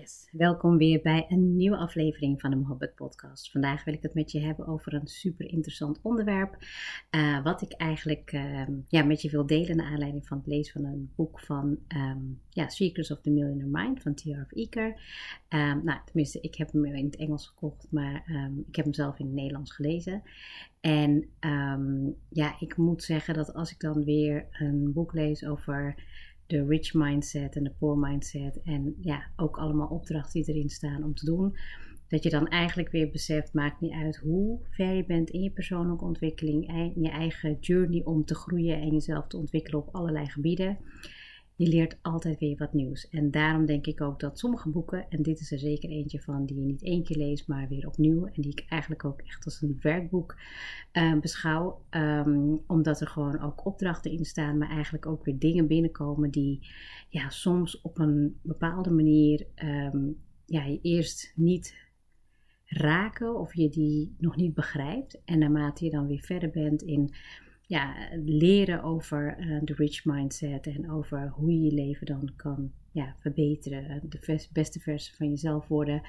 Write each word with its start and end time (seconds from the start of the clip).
Yes, 0.00 0.28
welkom 0.32 0.76
weer 0.76 1.00
bij 1.02 1.26
een 1.28 1.56
nieuwe 1.56 1.76
aflevering 1.76 2.40
van 2.40 2.50
de 2.50 2.56
Mohabbat 2.56 2.94
Podcast. 2.94 3.50
Vandaag 3.50 3.84
wil 3.84 3.94
ik 3.94 4.02
het 4.02 4.14
met 4.14 4.32
je 4.32 4.40
hebben 4.40 4.66
over 4.66 4.94
een 4.94 5.06
super 5.06 5.50
interessant 5.50 5.98
onderwerp. 6.02 6.56
Uh, 7.10 7.42
wat 7.42 7.62
ik 7.62 7.72
eigenlijk 7.72 8.32
uh, 8.32 8.62
ja, 8.88 9.04
met 9.04 9.22
je 9.22 9.30
wil 9.30 9.46
delen 9.46 9.76
naar 9.76 9.86
aanleiding 9.86 10.26
van 10.26 10.36
het 10.36 10.46
lezen 10.46 10.72
van 10.72 10.84
een 10.84 11.10
boek 11.16 11.40
van 11.40 11.78
um, 11.88 12.40
ja, 12.50 12.68
Secrets 12.68 13.10
of 13.10 13.20
the 13.20 13.30
Millionaire 13.30 13.70
Mind 13.70 14.02
van 14.02 14.14
T.R.F. 14.14 14.52
Eker. 14.52 14.86
Um, 15.48 15.84
nou, 15.84 16.00
tenminste, 16.04 16.40
ik 16.40 16.54
heb 16.54 16.72
hem 16.72 16.84
in 16.84 17.04
het 17.04 17.16
Engels 17.16 17.46
gekocht, 17.46 17.86
maar 17.90 18.22
ik 18.68 18.76
heb 18.76 18.84
hem 18.84 18.94
zelf 18.94 19.18
in 19.18 19.26
het 19.26 19.34
Nederlands 19.34 19.72
gelezen. 19.72 20.22
En 20.80 21.28
ja, 22.28 22.60
ik 22.60 22.76
moet 22.76 23.02
zeggen 23.02 23.34
dat 23.34 23.54
als 23.54 23.70
ik 23.70 23.80
dan 23.80 24.04
weer 24.04 24.46
een 24.50 24.92
boek 24.92 25.12
lees 25.12 25.46
over 25.46 25.94
de 26.48 26.66
rich 26.66 26.94
mindset 26.94 27.56
en 27.56 27.64
de 27.64 27.72
poor 27.78 27.98
mindset. 27.98 28.60
En 28.62 28.96
ja, 29.00 29.30
ook 29.36 29.58
allemaal 29.58 29.88
opdrachten 29.88 30.42
die 30.42 30.54
erin 30.54 30.70
staan 30.70 31.04
om 31.04 31.14
te 31.14 31.24
doen. 31.24 31.56
Dat 32.08 32.22
je 32.22 32.30
dan 32.30 32.48
eigenlijk 32.48 32.90
weer 32.90 33.10
beseft, 33.10 33.54
maakt 33.54 33.80
niet 33.80 33.92
uit 33.92 34.16
hoe 34.16 34.60
ver 34.70 34.94
je 34.94 35.04
bent 35.04 35.30
in 35.30 35.42
je 35.42 35.50
persoonlijke 35.50 36.04
ontwikkeling, 36.04 36.68
in 36.68 37.02
je 37.02 37.10
eigen 37.10 37.56
journey 37.60 38.04
om 38.04 38.24
te 38.24 38.34
groeien 38.34 38.80
en 38.80 38.92
jezelf 38.92 39.26
te 39.26 39.36
ontwikkelen 39.36 39.80
op 39.80 39.94
allerlei 39.94 40.26
gebieden 40.26 40.78
je 41.58 41.68
leert 41.68 41.98
altijd 42.02 42.38
weer 42.38 42.56
wat 42.56 42.72
nieuws. 42.72 43.08
En 43.08 43.30
daarom 43.30 43.66
denk 43.66 43.86
ik 43.86 44.00
ook 44.00 44.20
dat 44.20 44.38
sommige 44.38 44.68
boeken, 44.68 45.06
en 45.08 45.22
dit 45.22 45.40
is 45.40 45.52
er 45.52 45.58
zeker 45.58 45.90
eentje 45.90 46.20
van 46.20 46.44
die 46.46 46.56
je 46.56 46.64
niet 46.64 46.82
één 46.82 47.04
keer 47.04 47.16
leest, 47.16 47.48
maar 47.48 47.68
weer 47.68 47.86
opnieuw. 47.86 48.26
En 48.26 48.42
die 48.42 48.50
ik 48.50 48.64
eigenlijk 48.68 49.04
ook 49.04 49.20
echt 49.20 49.44
als 49.44 49.62
een 49.62 49.78
werkboek 49.80 50.36
uh, 50.92 51.20
beschouw. 51.20 51.84
Um, 51.90 52.60
omdat 52.66 53.00
er 53.00 53.06
gewoon 53.06 53.40
ook 53.40 53.66
opdrachten 53.66 54.10
in 54.10 54.24
staan, 54.24 54.58
maar 54.58 54.70
eigenlijk 54.70 55.06
ook 55.06 55.24
weer 55.24 55.38
dingen 55.38 55.66
binnenkomen 55.66 56.30
die 56.30 56.68
ja, 57.08 57.28
soms 57.28 57.80
op 57.80 57.98
een 57.98 58.38
bepaalde 58.42 58.90
manier 58.90 59.46
um, 59.64 60.16
ja, 60.44 60.64
je 60.64 60.78
eerst 60.82 61.32
niet 61.36 61.76
raken 62.64 63.38
of 63.38 63.54
je 63.54 63.68
die 63.68 64.14
nog 64.18 64.36
niet 64.36 64.54
begrijpt. 64.54 65.20
En 65.24 65.38
naarmate 65.38 65.84
je 65.84 65.90
dan 65.90 66.06
weer 66.06 66.22
verder 66.22 66.50
bent 66.50 66.82
in 66.82 67.14
ja, 67.68 67.94
leren 68.24 68.82
over 68.82 69.36
uh, 69.38 69.60
de 69.64 69.74
rich 69.74 70.04
mindset 70.04 70.66
en 70.66 70.90
over 70.90 71.28
hoe 71.28 71.52
je 71.52 71.60
je 71.60 71.74
leven 71.74 72.06
dan 72.06 72.30
kan 72.36 72.70
ja, 72.92 73.14
verbeteren, 73.18 74.02
de 74.08 74.46
beste 74.52 74.80
versie 74.80 75.14
van 75.16 75.28
jezelf 75.28 75.68
worden, 75.68 76.02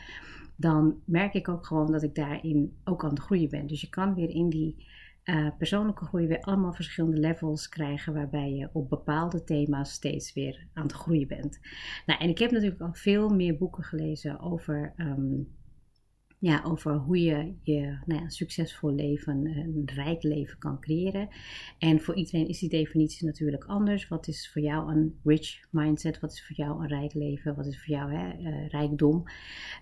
dan 0.56 1.02
merk 1.06 1.34
ik 1.34 1.48
ook 1.48 1.66
gewoon 1.66 1.92
dat 1.92 2.04
ik 2.04 2.16
daarin 2.16 2.74
ook 2.84 3.04
aan 3.04 3.10
het 3.10 3.20
groeien 3.20 3.50
ben. 3.50 3.68
Dus 3.68 3.82
je 3.82 3.90
kan 3.90 4.14
weer 4.14 4.30
in 4.30 4.50
die 4.50 4.86
uh, 5.24 5.48
persoonlijke 5.58 6.06
groei 6.06 6.28
weer 6.28 6.42
allemaal 6.42 6.74
verschillende 6.74 7.20
levels 7.20 7.70
krijgen, 7.70 8.14
waarbij 8.14 8.52
je 8.52 8.70
op 8.74 8.90
bepaalde 8.90 9.44
thema's 9.44 9.92
steeds 9.92 10.34
weer 10.34 10.68
aan 10.74 10.84
het 10.84 10.92
groeien 10.92 11.28
bent. 11.28 11.60
Nou, 12.06 12.20
en 12.20 12.30
ik 12.30 12.38
heb 12.38 12.52
natuurlijk 12.52 12.82
al 12.82 12.94
veel 12.94 13.30
meer 13.30 13.58
boeken 13.58 13.84
gelezen 13.84 14.40
over 14.40 14.94
um, 14.98 15.48
ja, 16.40 16.64
over 16.64 16.94
hoe 16.94 17.22
je 17.22 17.54
je 17.62 17.98
nou 18.06 18.22
ja, 18.22 18.30
succesvol 18.30 18.94
leven, 18.94 19.46
een 19.46 19.90
rijk 19.94 20.24
leven 20.24 20.58
kan 20.58 20.80
creëren. 20.80 21.28
En 21.78 22.02
voor 22.02 22.16
iedereen 22.16 22.48
is 22.48 22.60
die 22.60 22.70
definitie 22.70 23.26
natuurlijk 23.26 23.64
anders. 23.64 24.08
Wat 24.08 24.28
is 24.28 24.50
voor 24.52 24.62
jou 24.62 24.92
een 24.92 25.20
rich 25.24 25.60
mindset? 25.70 26.20
Wat 26.20 26.32
is 26.32 26.46
voor 26.46 26.56
jou 26.56 26.82
een 26.82 26.88
rijk 26.88 27.14
leven? 27.14 27.56
Wat 27.56 27.66
is 27.66 27.78
voor 27.84 27.96
jou 27.96 28.14
hè, 28.14 28.38
uh, 28.38 28.68
rijkdom? 28.68 29.24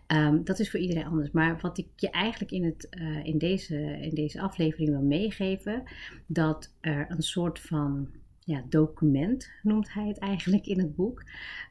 Um, 0.08 0.44
dat 0.44 0.60
is 0.60 0.72
voor 0.72 0.80
iedereen 0.80 1.06
anders. 1.06 1.32
Maar 1.32 1.60
wat 1.62 1.78
ik 1.78 1.88
je 1.96 2.10
eigenlijk 2.10 2.52
in, 2.52 2.64
het, 2.64 2.88
uh, 3.00 3.26
in, 3.26 3.38
deze, 3.38 3.76
in 4.02 4.16
deze 4.16 4.42
aflevering 4.42 4.90
wil 4.90 5.02
meegeven, 5.02 5.84
dat 6.28 6.74
er 6.82 7.06
een 7.10 7.24
soort 7.24 7.60
van 7.60 8.10
ja, 8.48 8.64
document, 8.70 9.52
noemt 9.62 9.94
hij 9.94 10.08
het 10.08 10.20
eigenlijk 10.20 10.66
in 10.66 10.80
het 10.80 10.96
boek. 10.96 11.24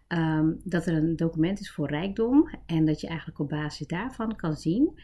Um, 0.09 0.61
dat 0.65 0.87
er 0.87 0.95
een 0.95 1.17
document 1.17 1.61
is 1.61 1.71
voor 1.71 1.89
rijkdom 1.89 2.51
en 2.67 2.85
dat 2.85 3.01
je 3.01 3.07
eigenlijk 3.07 3.39
op 3.39 3.49
basis 3.49 3.87
daarvan 3.87 4.37
kan 4.37 4.57
zien 4.57 5.01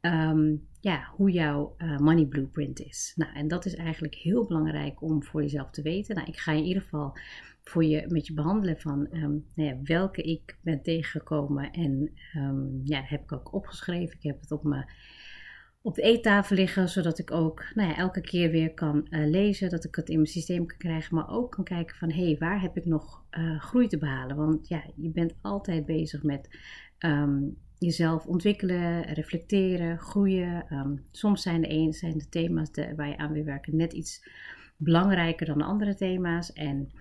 um, 0.00 0.66
ja, 0.80 1.08
hoe 1.16 1.30
jouw 1.30 1.74
uh, 1.78 1.98
money 1.98 2.24
blueprint 2.26 2.80
is. 2.80 3.12
Nou, 3.16 3.32
en 3.34 3.48
dat 3.48 3.64
is 3.64 3.74
eigenlijk 3.74 4.14
heel 4.14 4.46
belangrijk 4.46 5.02
om 5.02 5.22
voor 5.24 5.42
jezelf 5.42 5.70
te 5.70 5.82
weten. 5.82 6.14
Nou, 6.14 6.28
ik 6.28 6.36
ga 6.36 6.52
in 6.52 6.64
ieder 6.64 6.82
geval 6.82 7.18
voor 7.62 7.84
je 7.84 8.06
met 8.08 8.26
je 8.26 8.34
behandelen 8.34 8.80
van 8.80 9.08
um, 9.12 9.46
nou 9.54 9.68
ja, 9.70 9.76
welke 9.82 10.22
ik 10.22 10.58
ben 10.60 10.82
tegengekomen 10.82 11.72
en 11.72 12.10
ja, 12.84 13.02
heb 13.04 13.22
ik 13.22 13.32
ook 13.32 13.52
opgeschreven. 13.54 14.16
Ik 14.16 14.22
heb 14.22 14.40
het 14.40 14.52
op 14.52 14.62
mijn 14.62 14.88
op 15.86 15.94
de 15.94 16.02
eettafel 16.02 16.56
liggen, 16.56 16.88
zodat 16.88 17.18
ik 17.18 17.30
ook 17.30 17.64
nou 17.74 17.88
ja, 17.88 17.96
elke 17.96 18.20
keer 18.20 18.50
weer 18.50 18.74
kan 18.74 19.06
uh, 19.10 19.26
lezen, 19.28 19.70
dat 19.70 19.84
ik 19.84 19.94
het 19.94 20.08
in 20.08 20.14
mijn 20.16 20.26
systeem 20.26 20.66
kan 20.66 20.78
krijgen, 20.78 21.14
maar 21.14 21.30
ook 21.30 21.50
kan 21.50 21.64
kijken 21.64 21.96
van 21.96 22.10
hé, 22.10 22.24
hey, 22.24 22.36
waar 22.38 22.60
heb 22.60 22.76
ik 22.76 22.84
nog 22.84 23.22
uh, 23.30 23.60
groei 23.60 23.86
te 23.88 23.98
behalen? 23.98 24.36
Want 24.36 24.68
ja, 24.68 24.84
je 24.96 25.10
bent 25.10 25.34
altijd 25.42 25.86
bezig 25.86 26.22
met 26.22 26.58
um, 26.98 27.56
jezelf 27.78 28.26
ontwikkelen, 28.26 29.02
reflecteren, 29.02 29.98
groeien. 29.98 30.66
Um, 30.72 31.04
soms 31.10 31.42
zijn 31.42 31.60
de, 31.60 31.70
een, 31.70 31.92
zijn 31.92 32.18
de 32.18 32.28
thema's 32.28 32.72
de, 32.72 32.94
waar 32.94 33.08
je 33.08 33.16
aan 33.16 33.32
wil 33.32 33.44
werken 33.44 33.76
net 33.76 33.92
iets 33.92 34.28
belangrijker 34.76 35.46
dan 35.46 35.58
de 35.58 35.64
andere 35.64 35.94
thema's. 35.94 36.52
En 36.52 36.92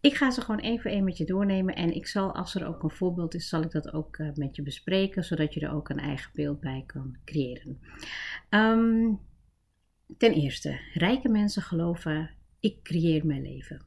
ik 0.00 0.14
ga 0.14 0.30
ze 0.30 0.40
gewoon 0.40 0.60
één 0.60 0.80
voor 0.80 0.90
één 0.90 1.04
met 1.04 1.16
je 1.16 1.24
doornemen. 1.24 1.74
En 1.74 1.94
ik 1.94 2.06
zal, 2.06 2.34
als 2.34 2.54
er 2.54 2.66
ook 2.66 2.82
een 2.82 2.90
voorbeeld 2.90 3.34
is, 3.34 3.48
zal 3.48 3.62
ik 3.62 3.70
dat 3.70 3.92
ook 3.92 4.18
uh, 4.18 4.28
met 4.34 4.56
je 4.56 4.62
bespreken, 4.62 5.24
zodat 5.24 5.54
je 5.54 5.60
er 5.60 5.72
ook 5.72 5.88
een 5.88 5.98
eigen 5.98 6.30
beeld 6.34 6.60
bij 6.60 6.82
kan 6.86 7.16
creëren. 7.24 7.80
Um, 8.50 9.20
ten 10.18 10.32
eerste, 10.32 10.78
rijke 10.94 11.28
mensen 11.28 11.62
geloven, 11.62 12.30
ik 12.60 12.82
creëer 12.82 13.26
mijn 13.26 13.42
leven. 13.42 13.84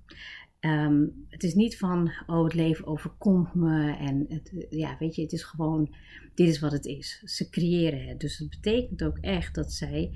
Um, 0.59 1.25
het 1.27 1.43
is 1.43 1.53
niet 1.53 1.77
van, 1.77 2.11
oh, 2.27 2.43
het 2.43 2.53
leven 2.53 2.85
overkomt 2.85 3.53
me. 3.53 3.97
En 3.97 4.25
het, 4.29 4.65
ja, 4.69 4.95
weet 4.99 5.15
je, 5.15 5.21
het 5.21 5.31
is 5.31 5.43
gewoon, 5.43 5.95
dit 6.35 6.47
is 6.47 6.59
wat 6.59 6.71
het 6.71 6.85
is. 6.85 7.21
Ze 7.25 7.49
creëren 7.49 8.07
het. 8.07 8.19
Dus 8.19 8.37
het 8.37 8.49
betekent 8.49 9.03
ook 9.03 9.17
echt 9.17 9.55
dat 9.55 9.73
zij 9.73 10.11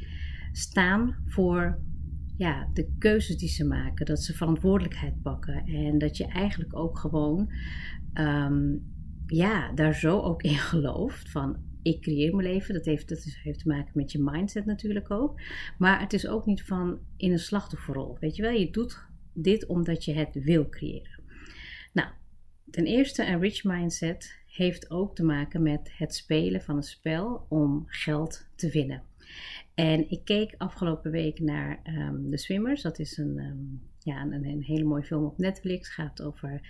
staan 0.52 1.24
voor 1.26 1.80
ja, 2.38 2.70
de 2.74 2.96
keuzes 2.98 3.38
die 3.38 3.50
ze 3.50 3.66
maken, 3.66 4.06
dat 4.06 4.22
ze 4.22 4.34
verantwoordelijkheid 4.34 5.22
pakken 5.22 5.66
en 5.66 5.98
dat 5.98 6.18
je 6.18 6.26
eigenlijk 6.26 6.76
ook 6.76 6.98
gewoon 6.98 7.52
um, 8.14 8.94
ja, 9.28 9.72
daar 9.72 9.96
zo 9.96 10.20
ook 10.20 10.44
in 10.44 10.58
gelooft 10.72 11.30
van 11.30 11.58
ik 11.82 12.02
creëer 12.02 12.36
mijn 12.36 12.48
leven. 12.48 12.74
Dat 12.74 12.86
heeft, 12.86 13.10
dat 13.10 13.24
heeft 13.24 13.60
te 13.60 13.68
maken 13.68 13.92
met 13.94 14.12
je 14.12 14.22
mindset 14.22 14.66
natuurlijk 14.66 15.12
ook. 15.12 15.42
Maar 15.78 16.00
het 16.00 16.14
is 16.14 16.28
ook 16.28 16.46
niet 16.46 16.64
van 16.64 17.00
in 17.18 17.32
een 17.32 17.40
slachtofferrol. 17.40 18.18
Weet 18.20 18.36
je 18.36 18.42
wel, 18.42 18.52
je 18.52 18.70
doet 18.70 19.06
dit 19.34 19.66
omdat 19.66 20.06
je 20.06 20.14
het 20.14 20.44
wil 20.44 20.70
creëren. 20.70 21.24
Nou, 21.94 22.10
ten 22.70 22.86
eerste 22.86 23.26
een 23.26 23.40
rich 23.40 23.64
mindset 23.64 24.44
heeft 24.48 24.90
ook 24.90 25.16
te 25.16 25.24
maken 25.24 25.62
met 25.62 25.92
het 25.98 26.16
spelen 26.16 26.62
van 26.62 26.76
een 26.76 26.84
spel 26.84 27.46
om 27.50 27.84
geld 27.88 28.48
te 28.56 28.70
winnen. 28.70 29.04
En 29.76 30.10
ik 30.10 30.26
keek 30.26 30.56
afgelopen 30.58 31.12
week 31.12 31.40
naar 31.40 31.82
um, 31.84 32.30
The 32.30 32.38
Swimmers. 32.38 32.82
Dat 32.82 33.00
is 33.00 33.18
een, 33.18 33.40
um, 33.40 33.82
ja, 34.00 34.22
een, 34.22 34.46
een, 34.46 34.64
hele 34.64 34.84
mooie 34.84 35.04
film 35.04 35.26
op 35.26 35.38
Netflix. 35.38 35.88
Het 35.88 35.96
gaat 35.96 36.22
over 36.22 36.62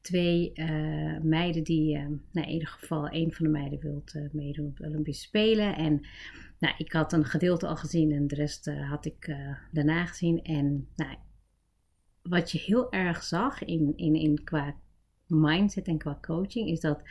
twee 0.00 0.52
uh, 0.54 1.20
meiden 1.20 1.64
die, 1.64 1.96
uh, 1.96 2.06
nou, 2.32 2.46
in 2.46 2.52
ieder 2.52 2.68
geval, 2.68 3.12
een 3.12 3.32
van 3.32 3.46
de 3.46 3.52
meiden 3.52 3.80
wil 3.80 4.04
uh, 4.16 4.32
meedoen 4.32 4.66
op 4.66 4.76
de 4.76 4.86
Olympische 4.86 5.26
Spelen. 5.26 5.76
En 5.76 6.00
nou, 6.58 6.74
ik 6.78 6.92
had 6.92 7.12
een 7.12 7.24
gedeelte 7.24 7.66
al 7.66 7.76
gezien 7.76 8.12
en 8.12 8.26
de 8.26 8.34
rest 8.34 8.70
had 8.88 9.04
ik 9.04 9.36
daarna 9.72 10.06
gezien. 10.06 10.42
En 10.42 10.88
nou, 10.96 11.16
wat 12.22 12.50
je 12.50 12.58
heel 12.58 12.92
erg 12.92 13.22
zag 13.22 13.64
in, 13.64 13.92
in, 13.96 14.14
in 14.14 14.44
qua 14.44 14.74
mindset 15.26 15.86
en 15.86 15.98
qua 15.98 16.18
coaching 16.20 16.68
is 16.68 16.80
dat 16.80 17.02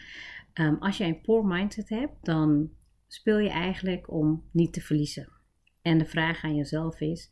als 0.80 0.98
jij 0.98 1.08
een 1.08 1.22
poor 1.22 1.46
mindset 1.46 1.90
hebt, 1.90 2.26
dan 2.26 2.70
speel 3.08 3.38
je 3.38 3.50
eigenlijk 3.50 4.12
om 4.12 4.44
niet 4.52 4.74
te 4.74 4.82
verliezen. 4.82 5.38
En 5.82 5.98
de 5.98 6.06
vraag 6.06 6.44
aan 6.44 6.56
jezelf 6.56 7.02
is: 7.02 7.32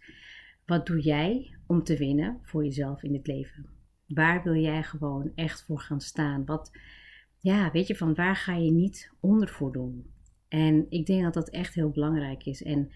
wat 0.66 0.86
doe 0.86 1.00
jij 1.00 1.58
om 1.68 1.84
te 1.84 1.98
winnen 1.98 2.40
voor 2.42 2.64
jezelf 2.64 3.04
in 3.04 3.14
het 3.14 3.28
leven? 3.28 3.66
Waar 4.08 4.44
wil 4.44 4.56
jij 4.56 4.84
gewoon 4.84 5.32
echt 5.36 5.64
voor 5.64 5.80
gaan 5.80 6.02
staan? 6.02 6.46
Wat, 6.46 6.72
ja, 7.40 7.72
weet 7.72 7.88
je, 7.88 7.96
van 7.96 8.16
waar 8.16 8.36
ga 8.36 8.56
je 8.56 8.72
niet 8.72 9.12
onder 9.20 9.50
voor 9.50 9.72
doen? 9.72 10.12
En 10.48 10.86
ik 10.90 11.06
denk 11.06 11.24
dat 11.24 11.34
dat 11.34 11.50
echt 11.50 11.74
heel 11.74 11.90
belangrijk 11.90 12.46
is. 12.46 12.64
En 12.64 12.92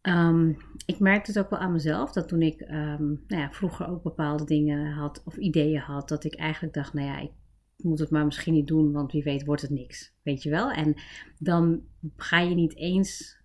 ehm, 0.00 0.48
ik 0.86 0.98
merkte 0.98 1.30
het 1.30 1.40
ook 1.40 1.50
wel 1.50 1.58
aan 1.58 1.72
mezelf, 1.72 2.12
dat 2.12 2.28
toen 2.28 2.42
ik 2.42 2.60
ehm, 2.60 3.06
nou 3.06 3.42
ja, 3.42 3.50
vroeger 3.50 3.88
ook 3.88 4.02
bepaalde 4.02 4.44
dingen 4.44 4.92
had 4.92 5.22
of 5.24 5.36
ideeën 5.36 5.80
had, 5.80 6.08
dat 6.08 6.24
ik 6.24 6.34
eigenlijk 6.34 6.74
dacht, 6.74 6.92
nou 6.92 7.06
ja, 7.06 7.20
ik 7.20 7.30
moet 7.76 7.98
het 7.98 8.10
maar 8.10 8.24
misschien 8.24 8.54
niet 8.54 8.66
doen, 8.66 8.92
want 8.92 9.12
wie 9.12 9.22
weet 9.22 9.44
wordt 9.44 9.62
het 9.62 9.70
niks. 9.70 10.14
Weet 10.22 10.42
je 10.42 10.50
wel? 10.50 10.70
En 10.70 10.94
dan 11.38 11.82
ga 12.16 12.40
je 12.40 12.54
niet 12.54 12.76
eens 12.76 13.41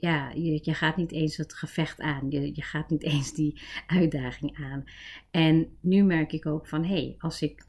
ja, 0.00 0.30
je, 0.30 0.60
je, 0.62 0.74
gaat 0.74 0.96
niet 0.96 1.12
eens 1.12 1.36
het 1.36 1.54
gevecht 1.54 2.00
aan. 2.00 2.30
Je, 2.30 2.54
je 2.54 2.62
gaat 2.62 2.90
niet 2.90 3.02
eens 3.12 3.32
die 3.32 3.60
uitdaging 3.86 4.56
aan. 4.56 4.84
En 5.30 5.76
nu 5.80 6.02
merk 6.02 6.32
ik 6.32 6.46
ook 6.46 6.66
van 6.66 6.84
hé, 6.84 6.94
hey, 6.94 7.14
als 7.18 7.42
ik 7.42 7.66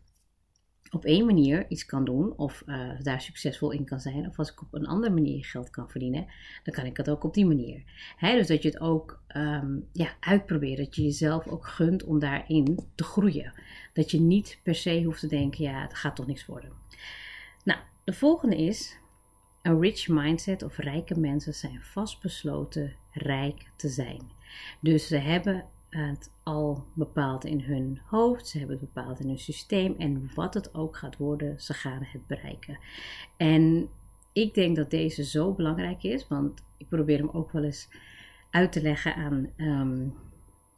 op 0.91 1.05
één 1.05 1.25
manier 1.25 1.65
iets 1.69 1.85
kan 1.85 2.05
doen, 2.05 2.37
of 2.37 2.63
uh, 2.65 2.89
daar 3.01 3.21
succesvol 3.21 3.71
in 3.71 3.85
kan 3.85 3.99
zijn, 3.99 4.27
of 4.27 4.37
als 4.37 4.51
ik 4.51 4.61
op 4.61 4.73
een 4.73 4.87
andere 4.87 5.13
manier 5.13 5.45
geld 5.45 5.69
kan 5.69 5.89
verdienen, 5.89 6.27
dan 6.63 6.73
kan 6.73 6.85
ik 6.85 6.97
het 6.97 7.09
ook 7.09 7.23
op 7.23 7.33
die 7.33 7.45
manier. 7.45 7.83
Hè, 8.17 8.33
dus 8.33 8.47
dat 8.47 8.61
je 8.61 8.69
het 8.69 8.79
ook 8.79 9.21
um, 9.35 9.87
ja, 9.91 10.09
uitprobeert, 10.19 10.77
dat 10.77 10.95
je 10.95 11.03
jezelf 11.03 11.47
ook 11.47 11.67
gunt 11.67 12.03
om 12.03 12.19
daarin 12.19 12.79
te 12.95 13.03
groeien. 13.03 13.53
Dat 13.93 14.11
je 14.11 14.19
niet 14.19 14.59
per 14.63 14.75
se 14.75 15.03
hoeft 15.03 15.19
te 15.19 15.27
denken, 15.27 15.63
ja, 15.63 15.81
het 15.81 15.95
gaat 15.95 16.15
toch 16.15 16.27
niks 16.27 16.45
worden. 16.45 16.71
Nou, 17.63 17.79
de 18.03 18.13
volgende 18.13 18.57
is, 18.57 18.99
een 19.61 19.79
rich 19.79 20.07
mindset 20.07 20.63
of 20.63 20.77
rijke 20.77 21.19
mensen 21.19 21.53
zijn 21.53 21.81
vastbesloten 21.81 22.95
rijk 23.11 23.71
te 23.75 23.89
zijn. 23.89 24.21
Dus 24.79 25.07
ze 25.07 25.17
hebben 25.17 25.65
het 25.89 26.31
al 26.43 26.85
bepaald 26.93 27.45
in 27.45 27.61
hun 27.61 27.99
hoofd, 28.05 28.47
ze 28.47 28.57
hebben 28.57 28.77
het 28.79 28.93
bepaald 28.93 29.19
in 29.19 29.27
hun 29.27 29.39
systeem 29.39 29.95
en 29.97 30.31
wat 30.35 30.53
het 30.53 30.73
ook 30.73 30.97
gaat 30.97 31.17
worden, 31.17 31.59
ze 31.61 31.73
gaan 31.73 32.03
het 32.03 32.27
bereiken. 32.27 32.79
En 33.37 33.89
ik 34.33 34.53
denk 34.53 34.75
dat 34.75 34.89
deze 34.89 35.23
zo 35.23 35.53
belangrijk 35.53 36.03
is, 36.03 36.27
want 36.27 36.63
ik 36.77 36.87
probeer 36.87 37.17
hem 37.17 37.29
ook 37.29 37.51
wel 37.51 37.63
eens 37.63 37.89
uit 38.49 38.71
te 38.71 38.81
leggen 38.81 39.15
aan, 39.15 39.49
um, 39.57 40.13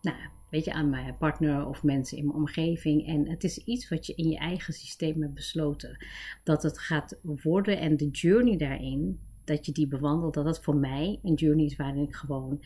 nou, 0.01 0.17
weet 0.49 0.65
je, 0.65 0.73
aan 0.73 0.89
mijn 0.89 1.17
partner 1.17 1.67
of 1.67 1.83
mensen 1.83 2.17
in 2.17 2.25
mijn 2.25 2.37
omgeving. 2.37 3.07
En 3.07 3.29
het 3.29 3.43
is 3.43 3.57
iets 3.57 3.89
wat 3.89 4.05
je 4.05 4.13
in 4.15 4.29
je 4.29 4.37
eigen 4.37 4.73
systeem 4.73 5.21
hebt 5.21 5.33
besloten. 5.33 6.05
Dat 6.43 6.63
het 6.63 6.79
gaat 6.79 7.19
worden 7.23 7.79
en 7.79 7.97
de 7.97 8.09
journey 8.09 8.57
daarin, 8.57 9.19
dat 9.43 9.65
je 9.65 9.71
die 9.71 9.87
bewandelt, 9.87 10.33
dat 10.33 10.45
dat 10.45 10.63
voor 10.63 10.75
mij 10.75 11.19
een 11.23 11.33
journey 11.33 11.65
is 11.65 11.75
waarin 11.75 12.03
ik 12.03 12.15
gewoon 12.15 12.63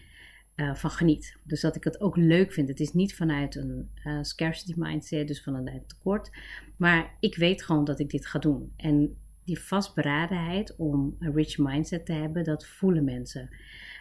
uh, 0.55 0.75
van 0.75 0.89
geniet. 0.89 1.37
Dus 1.43 1.61
dat 1.61 1.75
ik 1.75 1.83
het 1.83 2.01
ook 2.01 2.15
leuk 2.15 2.53
vind. 2.53 2.67
Het 2.67 2.79
is 2.79 2.93
niet 2.93 3.15
vanuit 3.15 3.55
een 3.55 3.89
uh, 4.03 4.17
scarcity 4.21 4.73
mindset, 4.75 5.27
dus 5.27 5.43
vanuit 5.43 5.89
tekort. 5.89 6.29
Maar 6.77 7.17
ik 7.19 7.35
weet 7.35 7.63
gewoon 7.63 7.85
dat 7.85 7.99
ik 7.99 8.09
dit 8.09 8.25
ga 8.25 8.39
doen. 8.39 8.73
En 8.77 9.17
die 9.43 9.59
vastberadenheid 9.59 10.75
om 10.75 11.15
een 11.19 11.33
rich 11.33 11.57
mindset 11.57 12.05
te 12.05 12.13
hebben, 12.13 12.43
dat 12.43 12.67
voelen 12.67 13.03
mensen. 13.03 13.49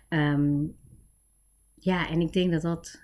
Um, 0.09 0.77
ja, 1.75 2.09
en 2.09 2.21
ik 2.21 2.33
denk 2.33 2.53
dat 2.53 2.63
dat 2.63 3.03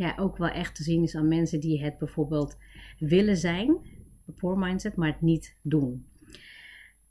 ja, 0.00 0.14
ook 0.16 0.36
wel 0.36 0.48
echt 0.48 0.74
te 0.74 0.82
zien 0.82 1.02
is 1.02 1.14
aan 1.14 1.28
mensen 1.28 1.60
die 1.60 1.82
het 1.82 1.98
bijvoorbeeld 1.98 2.56
willen 2.98 3.36
zijn, 3.36 3.76
poor 4.36 4.58
mindset, 4.58 4.96
maar 4.96 5.08
het 5.08 5.20
niet 5.20 5.56
doen. 5.62 6.04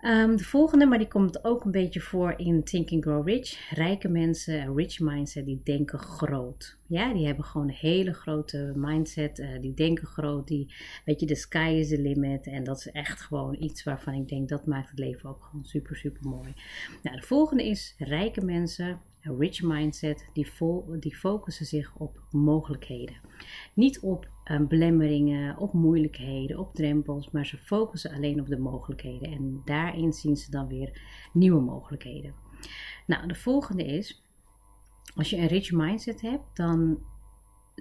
Um, 0.01 0.35
de 0.35 0.43
volgende, 0.43 0.85
maar 0.85 0.97
die 0.97 1.07
komt 1.07 1.43
ook 1.43 1.65
een 1.65 1.71
beetje 1.71 1.99
voor 1.99 2.33
in 2.37 2.63
Think 2.63 2.91
and 2.91 3.03
Grow 3.03 3.27
Rich. 3.27 3.69
Rijke 3.75 4.07
mensen, 4.07 4.75
rich 4.75 4.99
mindset, 4.99 5.45
die 5.45 5.61
denken 5.63 5.99
groot. 5.99 6.77
Ja, 6.87 7.13
die 7.13 7.25
hebben 7.25 7.45
gewoon 7.45 7.67
een 7.67 7.73
hele 7.73 8.13
grote 8.13 8.73
mindset. 8.75 9.39
Uh, 9.39 9.59
die 9.61 9.73
denken 9.73 10.07
groot. 10.07 10.47
Die, 10.47 10.73
weet 11.05 11.19
je, 11.19 11.25
de 11.25 11.35
sky 11.35 11.75
is 11.79 11.89
the 11.89 12.01
limit. 12.01 12.47
En 12.47 12.63
dat 12.63 12.77
is 12.77 12.91
echt 12.91 13.21
gewoon 13.21 13.55
iets 13.59 13.83
waarvan 13.83 14.13
ik 14.13 14.27
denk 14.27 14.49
dat 14.49 14.65
maakt 14.65 14.89
het 14.89 14.99
leven 14.99 15.29
ook 15.29 15.43
gewoon 15.43 15.65
super, 15.65 15.95
super 15.95 16.29
mooi. 16.29 16.53
Nou, 17.03 17.19
de 17.19 17.25
volgende 17.25 17.65
is 17.65 17.95
rijke 17.97 18.45
mensen 18.45 19.01
een 19.21 19.37
rich 19.37 19.61
mindset, 19.61 20.29
die, 20.33 20.51
die 20.99 21.15
focussen 21.15 21.65
zich 21.65 21.95
op 21.95 22.21
mogelijkheden. 22.31 23.15
Niet 23.73 23.99
op 23.99 24.29
um, 24.51 24.67
belemmeringen, 24.67 25.57
op 25.57 25.73
moeilijkheden, 25.73 26.59
op 26.59 26.75
drempels, 26.75 27.31
maar 27.31 27.45
ze 27.45 27.57
focussen 27.57 28.11
alleen 28.11 28.39
op 28.39 28.47
de 28.47 28.59
mogelijkheden. 28.59 29.31
En 29.31 29.61
daarin 29.65 30.13
zien 30.13 30.37
ze 30.37 30.51
dan 30.51 30.67
weer 30.67 31.01
nieuwe 31.33 31.61
mogelijkheden. 31.61 32.33
Nou, 33.07 33.27
de 33.27 33.35
volgende 33.35 33.85
is, 33.85 34.23
als 35.15 35.29
je 35.29 35.37
een 35.37 35.47
rich 35.47 35.71
mindset 35.71 36.21
hebt, 36.21 36.55
dan 36.55 36.99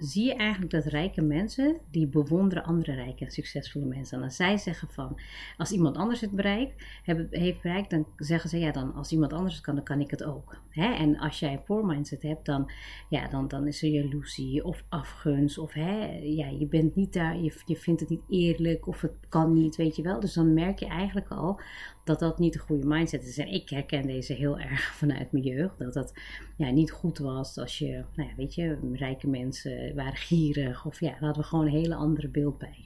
zie 0.01 0.25
je 0.25 0.35
eigenlijk 0.35 0.71
dat 0.71 0.85
rijke 0.85 1.21
mensen, 1.21 1.77
die 1.91 2.07
bewonderen 2.07 2.63
andere 2.63 2.93
rijke 2.93 3.25
en 3.25 3.31
succesvolle 3.31 3.85
mensen. 3.85 4.17
En 4.17 4.23
als 4.23 4.35
zij 4.35 4.57
zeggen 4.57 4.87
van, 4.91 5.19
als 5.57 5.71
iemand 5.71 5.97
anders 5.97 6.21
het 6.21 6.31
bereikt, 6.31 6.83
heeft 7.29 7.61
bereikt, 7.61 7.89
dan 7.89 8.07
zeggen 8.17 8.49
ze, 8.49 8.59
ja, 8.59 8.71
dan 8.71 8.93
als 8.93 9.11
iemand 9.11 9.33
anders 9.33 9.55
het 9.55 9.63
kan, 9.63 9.75
dan 9.75 9.83
kan 9.83 9.99
ik 9.99 10.11
het 10.11 10.23
ook. 10.23 10.61
Hè? 10.69 10.93
En 10.93 11.17
als 11.17 11.39
jij 11.39 11.53
een 11.53 11.63
poor 11.63 11.85
mindset 11.85 12.21
hebt, 12.21 12.45
dan, 12.45 12.71
ja, 13.09 13.27
dan, 13.27 13.47
dan 13.47 13.67
is 13.67 13.83
er 13.83 13.89
jaloezie 13.89 14.65
of 14.65 14.83
afgunst 14.89 15.57
of 15.57 15.73
hè, 15.73 16.19
ja, 16.23 16.47
je 16.47 16.67
bent 16.67 16.95
niet 16.95 17.13
daar, 17.13 17.37
je, 17.37 17.53
je 17.65 17.75
vindt 17.75 17.99
het 17.99 18.09
niet 18.09 18.23
eerlijk 18.27 18.87
of 18.87 19.01
het 19.01 19.15
kan 19.29 19.53
niet, 19.53 19.75
weet 19.75 19.95
je 19.95 20.01
wel. 20.01 20.19
Dus 20.19 20.33
dan 20.33 20.53
merk 20.53 20.79
je 20.79 20.87
eigenlijk 20.87 21.29
al 21.29 21.59
dat 22.03 22.19
dat 22.19 22.39
niet 22.39 22.53
de 22.53 22.59
goede 22.59 22.87
mindset 22.87 23.25
is. 23.25 23.37
En 23.37 23.47
ik 23.47 23.69
herken 23.69 24.07
deze 24.07 24.33
heel 24.33 24.59
erg 24.69 24.81
vanuit 24.81 25.31
mijn 25.31 25.43
jeugd. 25.43 25.79
Dat 25.79 25.93
dat 25.93 26.13
ja, 26.57 26.69
niet 26.69 26.91
goed 26.91 27.17
was 27.17 27.57
als 27.57 27.77
je, 27.77 28.03
nou 28.15 28.29
ja, 28.29 28.35
weet 28.35 28.55
je, 28.55 28.77
rijke 28.93 29.27
mensen 29.27 29.95
waren 29.95 30.15
gierig. 30.15 30.85
Of 30.85 30.99
ja, 30.99 31.09
daar 31.09 31.19
hadden 31.19 31.43
we 31.43 31.49
gewoon 31.49 31.65
een 31.65 31.71
hele 31.71 31.95
andere 31.95 32.27
beeld 32.27 32.57
bij. 32.57 32.85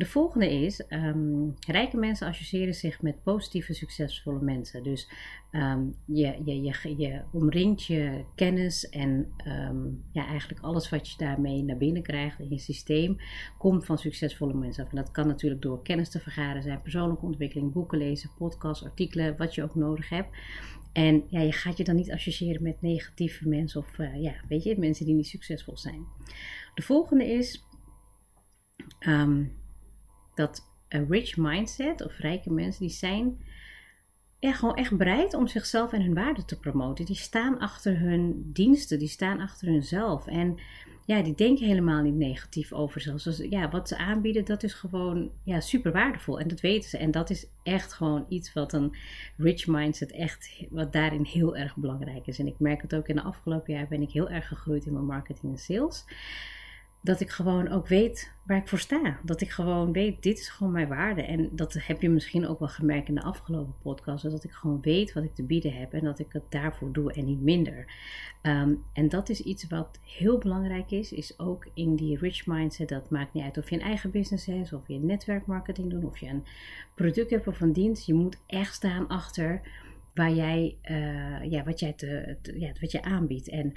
De 0.00 0.06
volgende 0.06 0.50
is, 0.50 0.84
um, 0.88 1.54
rijke 1.66 1.96
mensen 1.96 2.26
associëren 2.26 2.74
zich 2.74 3.02
met 3.02 3.22
positieve, 3.22 3.74
succesvolle 3.74 4.40
mensen. 4.40 4.82
Dus 4.82 5.10
um, 5.52 5.94
je, 6.04 6.40
je, 6.44 6.62
je, 6.62 6.94
je 6.96 7.22
omringt 7.32 7.84
je 7.84 8.24
kennis 8.34 8.88
en 8.88 9.32
um, 9.46 10.04
ja, 10.12 10.26
eigenlijk 10.26 10.60
alles 10.60 10.90
wat 10.90 11.08
je 11.08 11.16
daarmee 11.16 11.62
naar 11.62 11.76
binnen 11.76 12.02
krijgt 12.02 12.38
in 12.38 12.48
je 12.50 12.58
systeem, 12.58 13.16
komt 13.58 13.84
van 13.84 13.98
succesvolle 13.98 14.54
mensen 14.54 14.84
af. 14.84 14.90
En 14.90 14.96
dat 14.96 15.10
kan 15.10 15.26
natuurlijk 15.26 15.62
door 15.62 15.82
kennis 15.82 16.10
te 16.10 16.20
vergaren 16.20 16.62
zijn, 16.62 16.82
persoonlijke 16.82 17.26
ontwikkeling, 17.26 17.72
boeken 17.72 17.98
lezen, 17.98 18.30
podcasts, 18.38 18.84
artikelen, 18.84 19.36
wat 19.36 19.54
je 19.54 19.62
ook 19.62 19.74
nodig 19.74 20.08
hebt. 20.08 20.28
En 20.92 21.24
ja, 21.28 21.40
je 21.40 21.52
gaat 21.52 21.76
je 21.76 21.84
dan 21.84 21.96
niet 21.96 22.12
associëren 22.12 22.62
met 22.62 22.82
negatieve 22.82 23.48
mensen 23.48 23.80
of 23.80 23.98
uh, 23.98 24.22
ja, 24.22 24.34
weet 24.48 24.62
je, 24.62 24.78
mensen 24.78 25.06
die 25.06 25.14
niet 25.14 25.26
succesvol 25.26 25.76
zijn. 25.76 26.04
De 26.74 26.82
volgende 26.82 27.26
is 27.26 27.64
dat 30.40 30.68
een 30.88 31.06
rich 31.08 31.36
mindset 31.36 32.04
of 32.04 32.18
rijke 32.18 32.52
mensen, 32.52 32.86
die 32.86 32.94
zijn 32.96 33.38
ja, 34.38 34.52
gewoon 34.52 34.74
echt 34.74 34.96
bereid 34.96 35.34
om 35.34 35.46
zichzelf 35.46 35.92
en 35.92 36.02
hun 36.02 36.14
waarde 36.14 36.44
te 36.44 36.58
promoten. 36.58 37.04
Die 37.04 37.16
staan 37.16 37.58
achter 37.58 37.98
hun 37.98 38.50
diensten, 38.52 38.98
die 38.98 39.08
staan 39.08 39.40
achter 39.40 39.68
hunzelf. 39.68 40.26
En 40.26 40.58
ja, 41.06 41.22
die 41.22 41.34
denken 41.34 41.66
helemaal 41.66 42.02
niet 42.02 42.14
negatief 42.14 42.72
over 42.72 43.00
zichzelf. 43.00 43.36
Dus 43.36 43.48
ja, 43.50 43.70
wat 43.70 43.88
ze 43.88 43.98
aanbieden, 43.98 44.44
dat 44.44 44.62
is 44.62 44.74
gewoon 44.74 45.30
ja, 45.44 45.60
super 45.60 45.92
waardevol. 45.92 46.40
En 46.40 46.48
dat 46.48 46.60
weten 46.60 46.90
ze. 46.90 46.98
En 46.98 47.10
dat 47.10 47.30
is 47.30 47.46
echt 47.62 47.92
gewoon 47.92 48.26
iets 48.28 48.52
wat 48.52 48.72
een 48.72 48.96
rich 49.36 49.66
mindset 49.66 50.12
echt, 50.12 50.64
wat 50.70 50.92
daarin 50.92 51.24
heel 51.24 51.56
erg 51.56 51.76
belangrijk 51.76 52.26
is. 52.26 52.38
En 52.38 52.46
ik 52.46 52.58
merk 52.58 52.82
het 52.82 52.94
ook 52.94 53.08
in 53.08 53.16
de 53.16 53.22
afgelopen 53.22 53.74
jaar 53.74 53.88
ben 53.88 54.02
ik 54.02 54.10
heel 54.10 54.28
erg 54.28 54.48
gegroeid 54.48 54.86
in 54.86 54.92
mijn 54.92 55.04
marketing 55.04 55.52
en 55.52 55.58
sales 55.58 56.04
dat 57.02 57.20
ik 57.20 57.30
gewoon 57.30 57.68
ook 57.68 57.88
weet 57.88 58.32
waar 58.46 58.56
ik 58.56 58.68
voor 58.68 58.78
sta. 58.78 59.18
Dat 59.22 59.40
ik 59.40 59.50
gewoon 59.50 59.92
weet, 59.92 60.22
dit 60.22 60.38
is 60.38 60.48
gewoon 60.48 60.72
mijn 60.72 60.88
waarde. 60.88 61.22
En 61.22 61.48
dat 61.52 61.74
heb 61.78 62.02
je 62.02 62.08
misschien 62.08 62.46
ook 62.46 62.58
wel 62.58 62.68
gemerkt 62.68 63.08
in 63.08 63.14
de 63.14 63.22
afgelopen 63.22 63.74
podcast. 63.82 64.30
Dat 64.30 64.44
ik 64.44 64.50
gewoon 64.50 64.80
weet 64.80 65.12
wat 65.12 65.24
ik 65.24 65.34
te 65.34 65.42
bieden 65.42 65.72
heb 65.72 65.92
en 65.92 66.04
dat 66.04 66.18
ik 66.18 66.26
het 66.32 66.42
daarvoor 66.48 66.92
doe 66.92 67.12
en 67.12 67.24
niet 67.24 67.40
minder. 67.40 67.92
Ehm, 68.42 68.74
en 68.92 69.08
dat 69.08 69.28
is 69.28 69.42
iets 69.42 69.68
wat 69.68 70.00
heel 70.04 70.38
belangrijk 70.38 70.90
is. 70.90 71.12
Is 71.12 71.38
ook 71.38 71.66
in 71.74 71.96
die 71.96 72.18
rich 72.18 72.46
mindset. 72.46 72.88
Dat 72.88 73.10
maakt 73.10 73.34
niet 73.34 73.44
uit 73.44 73.58
of 73.58 73.70
je 73.70 73.76
een 73.76 73.82
eigen 73.82 74.10
business 74.10 74.46
hebt. 74.46 74.72
Of 74.72 74.88
je 74.88 74.98
netwerkmarketing 74.98 75.90
doet. 75.90 76.04
Of 76.04 76.18
je 76.18 76.26
een 76.26 76.44
product 76.94 77.30
hebt 77.30 77.46
of 77.46 77.60
een 77.60 77.72
dienst. 77.72 78.06
Je 78.06 78.14
moet 78.14 78.38
echt 78.46 78.74
staan 78.74 79.08
achter 79.08 79.60
waar 80.14 80.32
jij, 80.32 80.76
uh, 80.90 81.50
ja, 81.50 81.64
wat, 81.64 81.80
jij 81.80 81.92
te, 81.92 82.36
ja, 82.42 82.72
wat 82.80 82.92
je 82.92 83.02
aanbiedt. 83.02 83.48
En... 83.48 83.72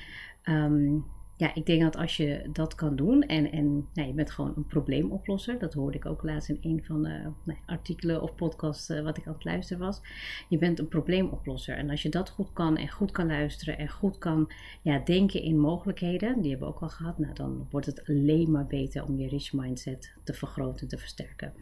Um, 0.46 1.06
ja, 1.36 1.56
ik 1.56 1.66
denk 1.66 1.82
dat 1.82 1.98
als 1.98 2.18
je 2.18 2.50
dat 2.52 2.76
kan 2.76 2.96
doen 2.96 3.22
en, 3.22 3.52
en 3.52 3.88
nou, 3.94 4.08
je 4.08 4.14
bent 4.14 4.32
gewoon 4.32 4.54
een 4.56 4.66
probleemoplosser, 4.66 5.60
dat 5.60 5.74
hoorde 5.74 5.98
ik 5.98 6.06
ook 6.06 6.24
laatst 6.24 6.50
in 6.50 6.58
een 6.62 6.84
van 6.84 7.04
de 7.04 7.32
nou, 7.44 7.60
artikelen 7.66 8.22
of 8.22 8.36
podcasts 8.36 8.90
uh, 8.90 9.02
wat 9.02 9.18
ik 9.18 9.28
aan 9.28 9.34
het 9.34 9.44
luisteren 9.44 9.86
was. 9.86 10.02
Je 10.50 10.58
bent 10.58 10.80
een 10.80 10.88
probleemoplosser 10.88 11.78
en 11.78 11.90
als 11.90 12.02
je 12.02 12.10
dat 12.10 12.30
goed 12.30 12.54
kan 12.54 12.78
en 12.78 12.90
goed 12.90 13.12
kan 13.12 13.28
luisteren 13.28 13.78
en 13.78 13.90
goed 13.90 14.18
kan 14.18 14.52
ja, 14.82 15.00
denken 15.00 15.42
in 15.42 15.60
mogelijkheden, 15.60 16.42
die 16.42 16.50
hebben 16.50 16.68
we 16.68 16.74
ook 16.74 16.82
al 16.82 16.90
gehad, 16.90 17.18
nou, 17.18 17.34
dan 17.34 17.68
wordt 17.70 17.86
het 17.86 18.08
alleen 18.08 18.52
maar 18.52 18.68
beter 18.68 19.04
om 19.04 19.18
je 19.18 19.28
rich 19.28 19.54
mindset 19.54 20.14
te 20.24 20.34
vergroten, 20.34 20.88
te 20.88 20.98
versterken. 20.98 21.54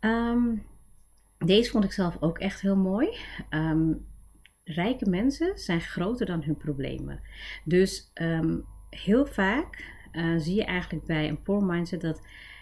Ehm, 0.00 0.56
deze 1.38 1.70
vond 1.70 1.84
ik 1.84 1.92
zelf 1.92 2.16
ook 2.20 2.38
echt 2.38 2.60
heel 2.60 2.76
mooi. 2.76 3.08
Um, 3.50 4.06
rijke 4.64 5.10
mensen 5.10 5.58
zijn 5.58 5.80
groter 5.80 6.26
dan 6.26 6.42
hun 6.42 6.56
problemen. 6.56 7.20
Dus 7.64 8.10
um, 8.14 8.64
heel 8.90 9.26
vaak 9.26 9.96
uh, 10.12 10.38
zie 10.38 10.54
je 10.54 10.64
eigenlijk 10.64 11.06
bij 11.06 11.28
een 11.28 11.42
poor 11.42 11.64
mindset 11.64 12.00
dat 12.00 12.20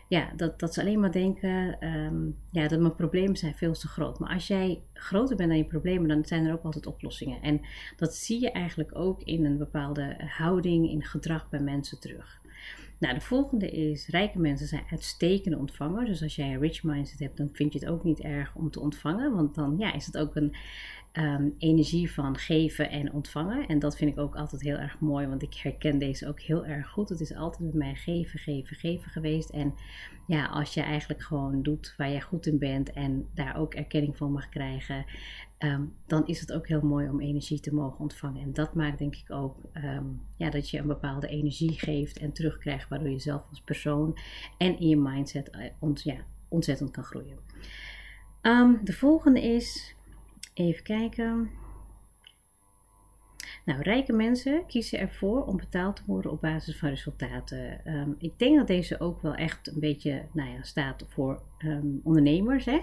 ja, 0.08 0.32
dat, 0.36 0.60
dat 0.60 0.74
ze 0.74 0.80
alleen 0.80 1.00
maar 1.00 1.12
denken 1.12 1.80
ehm, 1.80 2.30
ja, 2.50 2.68
dat 2.68 2.80
mijn 2.80 2.94
problemen 2.94 3.36
zijn 3.36 3.54
veel 3.54 3.72
te 3.72 3.88
groot. 3.88 4.18
Maar 4.18 4.32
als 4.32 4.46
jij 4.46 4.82
groter 4.92 5.36
bent 5.36 5.48
dan 5.48 5.58
je 5.58 5.64
problemen, 5.64 6.08
dan 6.08 6.24
zijn 6.24 6.46
er 6.46 6.52
ook 6.52 6.62
altijd 6.62 6.86
oplossingen. 6.86 7.42
En 7.42 7.60
dat 7.96 8.14
zie 8.14 8.40
je 8.40 8.50
eigenlijk 8.50 8.98
ook 8.98 9.22
in 9.22 9.44
een 9.44 9.58
bepaalde 9.58 10.16
houding, 10.18 10.90
in 10.90 11.02
gedrag 11.02 11.48
bij 11.48 11.60
mensen 11.60 12.00
terug. 12.00 12.40
Nou, 12.98 13.14
de 13.14 13.20
volgende 13.20 13.70
is: 13.70 14.08
rijke 14.08 14.38
mensen 14.38 14.66
zijn 14.66 14.84
uitstekende 14.90 15.58
ontvangers. 15.58 16.08
Dus 16.08 16.22
als 16.22 16.36
jij 16.36 16.52
een 16.52 16.60
rich 16.60 16.82
mindset 16.82 17.18
hebt, 17.18 17.36
dan 17.36 17.48
vind 17.52 17.72
je 17.72 17.78
het 17.78 17.88
ook 17.88 18.04
niet 18.04 18.20
erg 18.20 18.54
om 18.54 18.70
te 18.70 18.80
ontvangen. 18.80 19.34
Want 19.34 19.54
dan 19.54 19.74
ja, 19.78 19.94
is 19.94 20.06
het 20.06 20.18
ook 20.18 20.36
een 20.36 20.56
um, 21.18 21.54
energie 21.58 22.12
van 22.12 22.36
geven 22.36 22.90
en 22.90 23.12
ontvangen. 23.12 23.66
En 23.66 23.78
dat 23.78 23.96
vind 23.96 24.10
ik 24.10 24.18
ook 24.18 24.36
altijd 24.36 24.62
heel 24.62 24.76
erg 24.76 25.00
mooi, 25.00 25.26
want 25.26 25.42
ik 25.42 25.54
herken 25.54 25.98
deze 25.98 26.28
ook 26.28 26.40
heel 26.40 26.66
erg 26.66 26.88
goed. 26.88 27.08
Het 27.08 27.20
is 27.20 27.34
altijd 27.34 27.62
met 27.62 27.74
mij 27.74 27.94
geven, 27.94 28.38
geven, 28.38 28.76
geven 28.76 29.10
geweest. 29.10 29.50
En 29.50 29.74
ja, 30.26 30.46
als 30.46 30.74
je 30.74 30.80
eigenlijk 30.80 31.22
gewoon 31.22 31.62
doet 31.62 31.94
waar 31.96 32.10
je 32.10 32.20
goed 32.20 32.46
in 32.46 32.58
bent 32.58 32.92
en 32.92 33.28
daar 33.34 33.56
ook 33.56 33.74
erkenning 33.74 34.16
van 34.16 34.32
mag 34.32 34.48
krijgen, 34.48 35.04
ehm, 35.58 35.82
dan 36.06 36.26
is 36.26 36.40
het 36.40 36.52
ook 36.52 36.68
heel 36.68 36.82
mooi 36.82 37.08
om 37.08 37.20
energie 37.20 37.60
te 37.60 37.74
mogen 37.74 38.00
ontvangen. 38.00 38.42
En 38.42 38.52
dat 38.52 38.74
maakt 38.74 38.98
denk 38.98 39.16
ik 39.16 39.30
ook 39.30 39.56
ehm, 39.72 40.04
ja, 40.36 40.50
dat 40.50 40.70
je 40.70 40.78
een 40.78 40.86
bepaalde 40.86 41.28
energie 41.28 41.72
geeft 41.72 42.18
en 42.18 42.32
terugkrijgt, 42.32 42.88
waardoor 42.88 43.10
je 43.10 43.18
zelf 43.18 43.42
als 43.50 43.60
persoon 43.60 44.18
en 44.58 44.78
in 44.78 44.88
je 44.88 44.96
mindset 44.96 45.50
uh, 45.54 45.64
ont, 45.78 46.02
ja, 46.02 46.16
ontzettend 46.48 46.90
kan 46.90 47.04
groeien. 47.04 47.38
de 48.84 48.92
volgende 48.92 49.42
is 49.42 49.95
Even 50.56 50.82
kijken. 50.82 51.50
Nou, 53.64 53.82
rijke 53.82 54.12
mensen 54.12 54.66
kiezen 54.66 54.98
ervoor 54.98 55.44
om 55.44 55.56
betaald 55.56 55.96
te 55.96 56.02
worden 56.06 56.30
op 56.30 56.40
basis 56.40 56.78
van 56.78 56.88
resultaten. 56.88 57.84
Ehm, 57.84 58.10
ik 58.18 58.38
denk 58.38 58.56
dat 58.56 58.66
deze 58.66 59.00
ook 59.00 59.22
wel 59.22 59.34
echt 59.34 59.66
een 59.66 59.80
beetje 59.80 60.26
nou 60.32 60.50
ja, 60.50 60.62
staat 60.62 61.04
voor 61.08 61.42
ehm, 61.58 61.86
ondernemers. 62.02 62.64
Hè? 62.64 62.80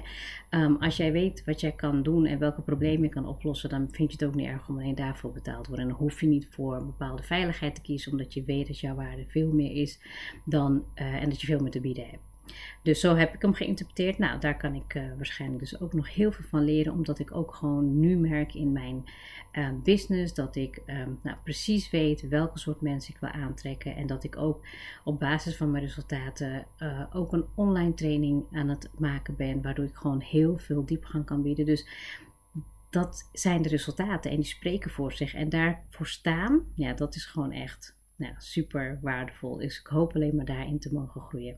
Um, 0.50 0.75
als 0.75 0.98
jij 0.98 1.12
weet 1.12 1.44
wat 1.46 1.62
jij 1.62 1.72
kan 1.72 2.03
doen 2.03 2.25
en 2.25 2.39
welke 2.39 2.62
problemen 2.62 3.03
je 3.03 3.10
kan 3.10 3.27
oplossen, 3.27 3.70
dan 3.70 3.88
vind 3.92 4.12
je 4.12 4.18
het 4.18 4.27
ook 4.27 4.36
niet 4.36 4.48
erg 4.48 4.70
om 4.70 4.77
alleen 4.77 4.96
daarvoor 4.96 5.32
betaald 5.32 5.63
te 5.63 5.70
worden. 5.70 5.88
En 5.88 5.92
dan 5.94 6.01
hoef 6.01 6.22
je 6.22 6.27
niet 6.27 6.48
voor 6.50 6.75
een 6.75 6.86
bepaalde 6.86 7.24
veiligheid 7.24 7.75
te 7.75 7.82
kiezen, 7.82 8.12
omdat 8.12 8.34
je 8.34 8.44
weet 8.44 8.68
dat 8.68 8.80
jouw 8.80 8.96
waarde 8.96 9.25
veel 9.27 9.51
meer 9.51 9.72
is 9.72 10.00
dan, 10.46 10.86
uh, 10.96 11.22
en 11.22 11.30
dat 11.30 11.42
je 11.42 11.48
veel 11.48 11.60
meer 11.60 11.72
te 11.72 11.82
bieden 11.82 12.06
hebt. 12.06 12.33
Dus 12.82 13.00
zo 13.00 13.16
heb 13.16 13.34
ik 13.34 13.42
hem 13.42 13.54
geïnterpreteerd. 13.54 14.18
Nou, 14.18 14.40
daar 14.40 14.58
kan 14.58 14.76
ik 14.76 14.94
uh, 14.94 15.04
waarschijnlijk 15.16 15.62
dus 15.62 15.82
ook 15.82 15.94
nog 15.94 16.14
heel 16.14 16.32
veel 16.32 16.46
van 16.46 16.64
leren, 16.64 16.94
omdat 16.94 17.20
ik 17.20 17.36
ook 17.36 17.54
gewoon 17.54 18.00
nu 18.00 18.18
merk 18.18 18.54
in 18.54 18.72
mijn 18.72 19.04
uh, 19.54 19.70
business 19.84 20.34
dat 20.34 20.56
ik 20.56 20.82
um, 20.88 21.20
nou, 21.24 21.38
precies 21.44 21.90
weet 21.90 22.28
welke 22.28 22.60
soort 22.60 22.82
mensen 22.82 23.14
ik 23.14 23.20
wil 23.20 23.30
aantrekken 23.30 23.96
en 23.96 24.08
dat 24.08 24.24
ik 24.24 24.38
ook 24.38 24.66
op 25.04 25.20
basis 25.20 25.56
van 25.56 25.72
mijn 25.72 25.84
resultaten 25.84 26.66
uh, 26.78 27.04
ook 27.14 27.34
een 27.34 27.46
online 27.56 27.94
training 27.94 28.44
aan 28.52 28.70
het 28.70 28.90
maken 28.98 29.36
ben, 29.36 29.62
waardoor 29.62 29.86
ik 29.86 29.96
gewoon 29.96 30.22
heel 30.22 30.58
veel 30.58 30.86
diepgang 30.86 31.26
kan 31.26 31.42
bieden. 31.42 31.66
Dus 31.66 31.88
dat 32.90 33.30
zijn 33.32 33.62
de 33.62 33.70
resultaten 33.70 34.32
en 34.32 34.38
die 34.38 34.46
spreken 34.46 34.92
voor 34.92 35.14
zich. 35.14 35.34
En 35.34 35.50
daarvoor 35.50 36.08
staan, 36.08 36.66
ja, 36.76 36.94
dat 36.94 37.16
is 37.16 37.26
gewoon 37.26 37.52
echt 37.52 37.98
nou, 38.16 38.34
super 38.38 39.00
waardevol. 39.02 39.58
Dus 39.58 39.80
ik 39.80 39.88
hoop 39.88 40.16
alleen 40.16 40.36
maar 40.36 40.46
daarin 40.46 40.80
te 40.80 40.94
mogen 40.94 41.22
groeien. 41.22 41.58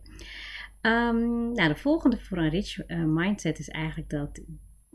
Um, 0.86 1.52
nou, 1.52 1.68
de 1.68 1.76
volgende 1.76 2.20
voor 2.20 2.38
een 2.38 2.50
rich 2.50 2.90
uh, 2.90 3.04
mindset 3.06 3.60
is 3.60 3.70
eigenlijk 3.70 4.10
dat 4.10 4.42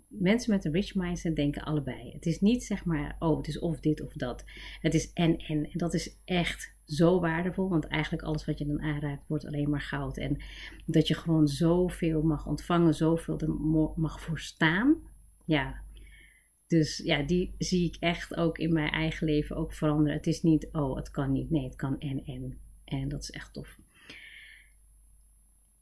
mensen 0.09 0.53
met 0.53 0.65
een 0.65 0.73
rich 0.73 0.95
mindset 0.95 1.37
denken 1.37 1.63
allebei. 1.63 2.13
Het 2.13 2.27
is 2.27 2.41
niet 2.41 2.65
zeg 2.65 2.85
maar, 2.85 3.17
oh, 3.19 3.37
het 3.37 3.49
is 3.49 3.59
of 3.59 3.81
dit 3.81 4.01
of 4.01 4.13
dat. 4.13 4.45
Het 4.81 4.95
is 4.95 5.13
en 5.13 5.37
en. 5.37 5.71
En 5.71 5.79
dat 5.79 5.95
is 5.95 6.17
echt 6.25 6.75
zo 6.85 7.21
waardevol, 7.21 7.69
want 7.69 7.87
eigenlijk 7.87 8.23
alles 8.23 8.45
wat 8.45 8.59
je 8.59 8.67
dan 8.67 8.83
aanraakt 8.83 9.29
wordt 9.29 9.47
alleen 9.47 9.71
maar 9.71 9.81
goud. 9.81 10.19
En 10.19 10.43
dat 10.87 11.09
je 11.09 11.15
gewoon 11.15 11.49
zoveel 11.49 12.23
mag 12.23 12.47
ontvangen, 12.47 12.95
zoveel 12.95 13.39
er 13.39 13.55
mag 13.97 14.21
voor 14.21 14.39
staan. 14.39 14.97
Ja, 15.45 15.83
dus 16.67 16.99
ja, 16.99 17.23
die 17.23 17.55
zie 17.59 17.87
ik 17.87 17.97
echt 18.01 18.37
ook 18.37 18.59
in 18.59 18.73
mijn 18.73 18.91
eigen 18.91 19.27
leven 19.27 19.57
ook 19.57 19.73
veranderen. 19.73 20.17
Het 20.17 20.27
is 20.27 20.43
niet, 20.43 20.69
oh, 20.73 20.97
het 20.97 21.11
kan 21.11 21.33
niet. 21.33 21.51
Nee, 21.51 21.65
het 21.65 21.77
kan 21.77 21.99
en 21.99 22.25
en. 22.25 22.59
En 22.85 23.09
dat 23.09 23.23
is 23.23 23.31
echt 23.31 23.53
tof. 23.53 23.79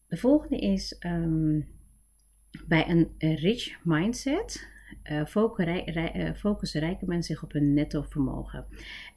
De 0.09 0.17
volgende 0.17 0.59
is 0.59 0.97
um, 1.07 1.67
bij 2.67 2.89
een 2.89 3.15
rich 3.19 3.85
mindset. 3.85 4.77
Uh, 5.11 5.25
focussen 6.35 6.81
rijke 6.81 7.07
mensen 7.07 7.35
zich 7.35 7.45
op 7.45 7.53
hun 7.53 7.75
netto 7.75 8.03
vermogen. 8.03 8.67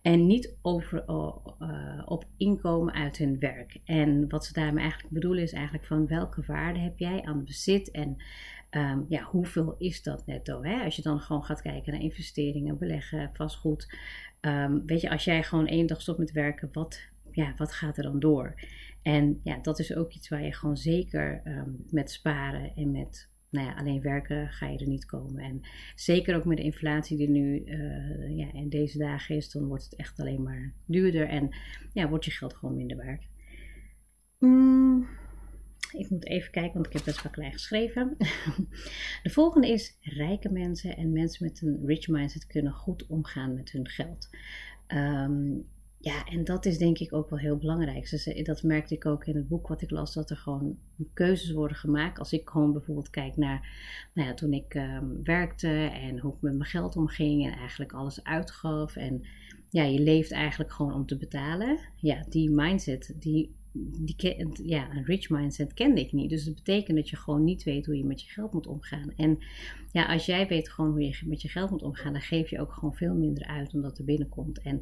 En 0.01 0.27
niet 0.27 0.57
over, 0.61 1.03
uh, 1.07 2.03
op 2.05 2.25
inkomen 2.37 2.93
uit 2.93 3.17
hun 3.17 3.39
werk. 3.39 3.77
En 3.85 4.29
wat 4.29 4.45
ze 4.45 4.53
daarmee 4.53 4.81
eigenlijk 4.81 5.13
bedoelen 5.13 5.43
is 5.43 5.53
eigenlijk 5.53 5.85
van 5.85 6.07
welke 6.07 6.43
waarde 6.45 6.79
heb 6.79 6.97
jij 6.97 7.21
aan 7.21 7.43
bezit 7.43 7.91
en 7.91 8.17
um, 8.71 9.05
ja, 9.09 9.23
hoeveel 9.23 9.75
is 9.77 10.03
dat 10.03 10.25
netto? 10.25 10.63
Hè? 10.63 10.83
Als 10.83 10.95
je 10.95 11.01
dan 11.01 11.19
gewoon 11.19 11.43
gaat 11.43 11.61
kijken 11.61 11.91
naar 11.91 12.01
investeringen, 12.01 12.77
beleggen, 12.77 13.29
vastgoed. 13.33 13.95
Um, 14.41 14.85
weet 14.85 15.01
je, 15.01 15.09
als 15.09 15.23
jij 15.23 15.43
gewoon 15.43 15.67
één 15.67 15.87
dag 15.87 16.01
stopt 16.01 16.19
met 16.19 16.31
werken, 16.31 16.69
wat, 16.71 16.99
ja, 17.31 17.53
wat 17.57 17.71
gaat 17.71 17.97
er 17.97 18.03
dan 18.03 18.19
door? 18.19 18.53
En 19.01 19.39
ja, 19.43 19.59
dat 19.61 19.79
is 19.79 19.95
ook 19.95 20.11
iets 20.13 20.29
waar 20.29 20.43
je 20.43 20.53
gewoon 20.53 20.77
zeker 20.77 21.41
um, 21.45 21.85
met 21.89 22.11
sparen 22.11 22.75
en 22.75 22.91
met 22.91 23.29
nou 23.49 23.67
ja, 23.67 23.73
alleen 23.73 24.01
werken 24.01 24.49
ga 24.49 24.67
je 24.67 24.77
er 24.77 24.87
niet 24.87 25.05
komen. 25.05 25.43
En 25.43 25.61
zeker 25.95 26.35
ook 26.35 26.45
met 26.45 26.57
de 26.57 26.63
inflatie 26.63 27.17
die 27.17 27.29
nu 27.29 27.63
uh, 27.65 28.37
ja, 28.37 28.53
in 28.53 28.69
deze 28.69 28.97
dagen 28.97 29.35
is, 29.35 29.51
dan 29.51 29.67
wordt 29.67 29.83
het 29.83 29.95
echt 29.95 30.19
alleen 30.19 30.43
maar 30.43 30.73
duurder 30.85 31.27
en 31.27 31.49
ja, 31.93 32.09
wordt 32.09 32.25
je 32.25 32.31
geld 32.31 32.55
gewoon 32.55 32.75
minder 32.75 32.97
waard. 32.97 33.27
Mm, 34.39 35.07
ik 35.91 36.09
moet 36.09 36.25
even 36.25 36.51
kijken, 36.51 36.73
want 36.73 36.85
ik 36.85 36.93
heb 36.93 37.03
best 37.03 37.23
wel 37.23 37.31
klein 37.31 37.51
geschreven. 37.51 38.15
De 39.23 39.29
volgende 39.29 39.69
is: 39.69 39.97
rijke 40.01 40.51
mensen 40.51 40.97
en 40.97 41.11
mensen 41.11 41.45
met 41.45 41.61
een 41.61 41.85
rich 41.85 42.07
mindset 42.07 42.47
kunnen 42.47 42.73
goed 42.73 43.07
omgaan 43.07 43.53
met 43.53 43.71
hun 43.71 43.87
geld. 43.87 44.29
Um, 44.87 45.67
ja, 46.01 46.25
en 46.25 46.43
dat 46.43 46.65
is 46.65 46.77
denk 46.77 46.97
ik 46.97 47.13
ook 47.13 47.29
wel 47.29 47.39
heel 47.39 47.57
belangrijk. 47.57 48.09
Dus 48.09 48.43
dat 48.43 48.63
merkte 48.63 48.95
ik 48.95 49.05
ook 49.05 49.25
in 49.25 49.35
het 49.35 49.47
boek 49.47 49.67
wat 49.67 49.81
ik 49.81 49.91
las, 49.91 50.13
dat 50.13 50.29
er 50.29 50.37
gewoon 50.37 50.77
keuzes 51.13 51.51
worden 51.51 51.77
gemaakt. 51.77 52.19
Als 52.19 52.33
ik 52.33 52.49
gewoon 52.49 52.73
bijvoorbeeld 52.73 53.09
kijk 53.09 53.37
naar 53.37 53.69
nou 54.13 54.27
ja, 54.27 54.33
toen 54.33 54.53
ik 54.53 54.73
um, 54.73 55.23
werkte 55.23 55.67
en 55.93 56.19
hoe 56.19 56.33
ik 56.33 56.41
met 56.41 56.53
mijn 56.53 56.69
geld 56.69 56.95
omging 56.95 57.45
en 57.45 57.57
eigenlijk 57.57 57.93
alles 57.93 58.23
uitgaf. 58.23 58.95
En 58.95 59.21
ja, 59.69 59.83
je 59.83 59.99
leeft 59.99 60.31
eigenlijk 60.31 60.71
gewoon 60.71 60.93
om 60.93 61.05
te 61.05 61.17
betalen. 61.17 61.79
Ja, 61.95 62.25
die 62.29 62.51
mindset, 62.51 63.15
die 63.19 63.55
ja, 64.63 64.95
een 64.95 65.05
rich 65.05 65.29
mindset 65.29 65.73
kende 65.73 66.01
ik 66.01 66.11
niet. 66.11 66.29
Dus 66.29 66.45
dat 66.45 66.55
betekent 66.55 66.97
dat 66.97 67.09
je 67.09 67.15
gewoon 67.15 67.43
niet 67.43 67.63
weet 67.63 67.85
hoe 67.85 67.97
je 67.97 68.05
met 68.05 68.21
je 68.21 68.29
geld 68.29 68.53
moet 68.53 68.67
omgaan. 68.67 69.11
En 69.15 69.39
ja, 69.91 70.05
als 70.05 70.25
jij 70.25 70.47
weet 70.47 70.69
gewoon 70.69 70.91
hoe 70.91 71.01
je 71.01 71.19
met 71.25 71.41
je 71.41 71.47
geld 71.47 71.69
moet 71.69 71.83
omgaan, 71.83 72.13
dan 72.13 72.21
geef 72.21 72.49
je 72.49 72.59
ook 72.59 72.73
gewoon 72.73 72.95
veel 72.95 73.13
minder 73.13 73.45
uit 73.45 73.73
omdat 73.73 73.97
er 73.97 74.05
binnenkomt. 74.05 74.61
En 74.61 74.81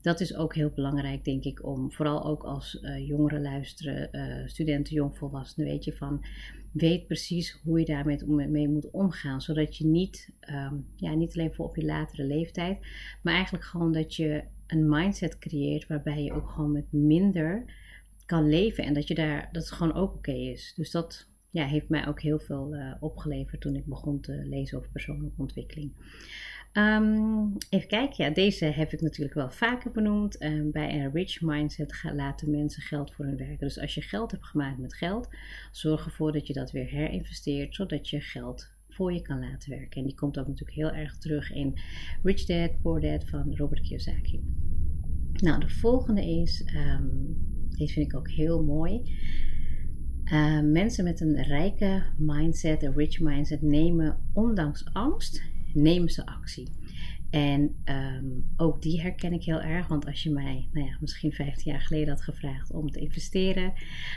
dat 0.00 0.20
is 0.20 0.34
ook 0.36 0.54
heel 0.54 0.72
belangrijk, 0.74 1.24
denk 1.24 1.44
ik, 1.44 1.66
om 1.66 1.92
vooral 1.92 2.24
ook 2.24 2.42
als 2.42 2.78
uh, 2.82 3.08
jongeren 3.08 3.42
luisteren, 3.42 4.08
uh, 4.12 4.48
studenten, 4.48 4.94
jongvolwassenen, 4.94 5.70
weet 5.70 5.84
je 5.84 5.92
van, 5.92 6.24
weet 6.72 7.06
precies 7.06 7.60
hoe 7.62 7.78
je 7.78 7.84
daarmee 7.84 8.48
mee 8.48 8.68
moet 8.68 8.90
omgaan. 8.90 9.40
Zodat 9.40 9.76
je 9.76 9.86
niet, 9.86 10.30
um, 10.50 10.86
ja, 10.96 11.14
niet 11.14 11.34
alleen 11.34 11.54
voor 11.54 11.66
op 11.66 11.76
je 11.76 11.84
latere 11.84 12.24
leeftijd, 12.24 12.78
maar 13.22 13.34
eigenlijk 13.34 13.64
gewoon 13.64 13.92
dat 13.92 14.14
je 14.14 14.42
een 14.66 14.88
mindset 14.88 15.38
creëert 15.38 15.86
waarbij 15.86 16.22
je 16.22 16.32
ook 16.32 16.48
gewoon 16.48 16.72
met 16.72 16.92
minder 16.92 17.64
kan 18.30 18.48
leven 18.48 18.84
en 18.84 18.94
dat, 18.94 19.08
je 19.08 19.14
daar, 19.14 19.48
dat 19.52 19.62
het 19.62 19.72
gewoon 19.72 19.94
ook 19.94 20.14
oké 20.14 20.32
is. 20.32 20.72
Dus 20.76 20.90
dat 20.90 21.28
ja, 21.50 21.66
heeft 21.66 21.88
mij 21.88 22.06
ook 22.06 22.20
heel 22.20 22.38
veel 22.38 22.74
uh, 22.74 22.94
opgeleverd 23.00 23.60
toen 23.60 23.76
ik 23.76 23.86
begon 23.86 24.20
te 24.20 24.44
lezen 24.44 24.78
over 24.78 24.90
persoonlijke 24.90 25.40
ontwikkeling. 25.40 25.92
Um, 26.72 27.56
even 27.70 27.88
kijken, 27.88 28.24
ja, 28.24 28.30
deze 28.30 28.64
heb 28.64 28.92
ik 28.92 29.00
natuurlijk 29.00 29.34
wel 29.34 29.50
vaker 29.50 29.90
benoemd. 29.90 30.42
Um, 30.42 30.70
bij 30.70 30.94
een 30.94 31.12
rich 31.12 31.40
mindset 31.40 32.02
laten 32.14 32.50
mensen 32.50 32.82
geld 32.82 33.14
voor 33.14 33.24
hun 33.24 33.36
werken. 33.36 33.58
Dus 33.58 33.80
als 33.80 33.94
je 33.94 34.02
geld 34.02 34.30
hebt 34.30 34.46
gemaakt 34.46 34.78
met 34.78 34.94
geld, 34.94 35.28
zorg 35.72 36.04
ervoor 36.04 36.32
dat 36.32 36.46
je 36.46 36.52
dat 36.52 36.70
weer 36.70 36.86
herinvesteert, 36.88 37.74
zodat 37.74 38.08
je 38.08 38.20
geld 38.20 38.70
voor 38.88 39.12
je 39.12 39.22
kan 39.22 39.40
laten 39.40 39.70
werken. 39.70 40.00
En 40.00 40.06
die 40.06 40.16
komt 40.16 40.38
ook 40.38 40.46
natuurlijk 40.46 40.76
heel 40.76 40.90
erg 40.92 41.18
terug 41.18 41.52
in 41.52 41.78
Rich 42.22 42.44
Dad, 42.44 42.80
Poor 42.82 43.00
Dad 43.00 43.28
van 43.28 43.56
Robert 43.56 43.80
Kiyosaki. 43.80 44.42
Nou, 45.32 45.60
de 45.60 45.68
volgende 45.68 46.24
is 46.40 46.64
um, 46.74 47.49
deze 47.78 47.92
vind 47.92 48.12
ik 48.12 48.16
ook 48.16 48.30
heel 48.30 48.62
mooi. 48.64 49.02
Uh, 50.24 50.60
mensen 50.60 51.04
met 51.04 51.20
een 51.20 51.42
rijke 51.42 52.02
mindset, 52.18 52.82
een 52.82 52.94
rich 52.94 53.20
mindset, 53.20 53.62
nemen 53.62 54.18
ondanks 54.32 54.84
angst, 54.92 55.42
nemen 55.74 56.08
ze 56.08 56.26
actie. 56.26 56.68
En 57.30 57.82
um, 57.84 58.44
ook 58.56 58.82
die 58.82 59.00
herken 59.00 59.32
ik 59.32 59.44
heel 59.44 59.60
erg, 59.60 59.88
want 59.88 60.06
als 60.06 60.22
je 60.22 60.30
mij, 60.30 60.68
nou 60.72 60.86
ja, 60.86 60.96
misschien 61.00 61.32
15 61.32 61.72
jaar 61.72 61.80
geleden 61.80 62.08
had 62.08 62.22
gevraagd 62.22 62.72
om 62.72 62.90
te 62.90 63.00
investeren, 63.00 63.72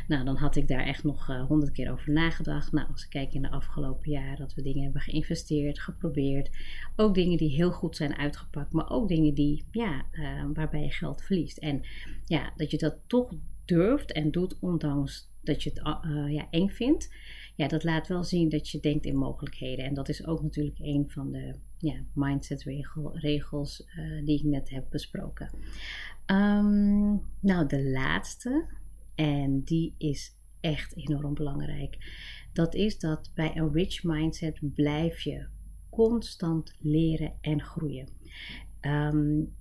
nou 0.08 0.26
dan 0.26 0.36
had 0.36 0.56
ik 0.56 0.68
daar 0.68 0.86
echt 0.86 1.04
nog 1.04 1.30
uh, 1.30 1.46
honderd 1.46 1.72
keer 1.72 1.92
over 1.92 2.12
nagedacht. 2.12 2.72
Nou, 2.72 2.88
als 2.92 3.04
ik 3.04 3.10
kijk 3.10 3.34
in 3.34 3.42
de 3.42 3.52
afgelopen 3.52 4.12
jaren 4.12 4.38
dat 4.38 4.54
we 4.54 4.62
dingen 4.62 4.84
hebben 4.84 5.02
geïnvesteerd, 5.02 5.80
geprobeerd, 5.80 6.50
ook 6.96 7.16
dingen 7.16 7.38
die 7.38 7.56
heel 7.56 7.72
goed 7.72 7.96
zijn 7.96 8.18
uitgepakt, 8.18 8.72
maar 8.72 8.90
ook 8.90 9.08
dingen 9.08 9.34
die, 9.34 9.64
ja, 9.72 10.06
uh, 10.12 10.46
waarbij 10.54 10.84
je 10.84 10.92
geld 10.92 11.22
verliest. 11.22 11.58
En 11.58 11.82
ja, 12.26 12.54
dat 12.56 12.72
je 12.72 12.78
dat 12.78 12.98
toch 13.08 13.34
durft 13.66 14.12
en 14.12 14.32
doet 14.32 14.60
ondanks 14.60 15.32
dat 15.42 15.64
je 15.64 15.70
het 15.70 15.82
ja, 16.32 16.48
eng 16.50 16.70
vindt, 16.70 17.14
ja, 17.56 17.68
dat 17.68 17.84
laat 17.84 18.08
wel 18.08 18.24
zien 18.24 18.50
dat 18.50 18.70
je 18.70 18.80
denkt 18.80 19.06
in 19.06 19.16
mogelijkheden. 19.16 19.86
En 19.86 19.94
dat 19.94 20.10
is 20.10 20.26
ook 20.26 20.42
natuurlijk 20.42 20.80
een 20.80 21.06
van 21.10 21.32
de 21.32 21.56
ja, 21.84 21.96
mindset 22.14 22.64
regel, 22.64 23.18
regels 23.18 23.88
die 24.24 24.38
ik 24.38 24.44
net 24.44 24.70
heb 24.70 24.86
besproken. 24.90 25.50
Ehm, 26.26 27.12
nou, 27.40 27.68
de 27.68 27.90
laatste, 27.90 28.66
en 29.16 29.62
die 29.64 29.96
is 29.98 30.36
echt 30.60 30.96
enorm 30.96 31.34
belangrijk. 31.34 31.98
Dat 32.54 32.76
is 32.76 33.00
dat 33.00 33.32
bij 33.36 33.56
een 33.56 33.74
rich 33.74 34.04
mindset 34.04 34.60
blijf 34.74 35.20
je 35.20 35.48
constant 35.90 36.76
leren 36.80 37.34
en 37.42 37.62
groeien. 37.62 38.08
Um, 38.82 39.56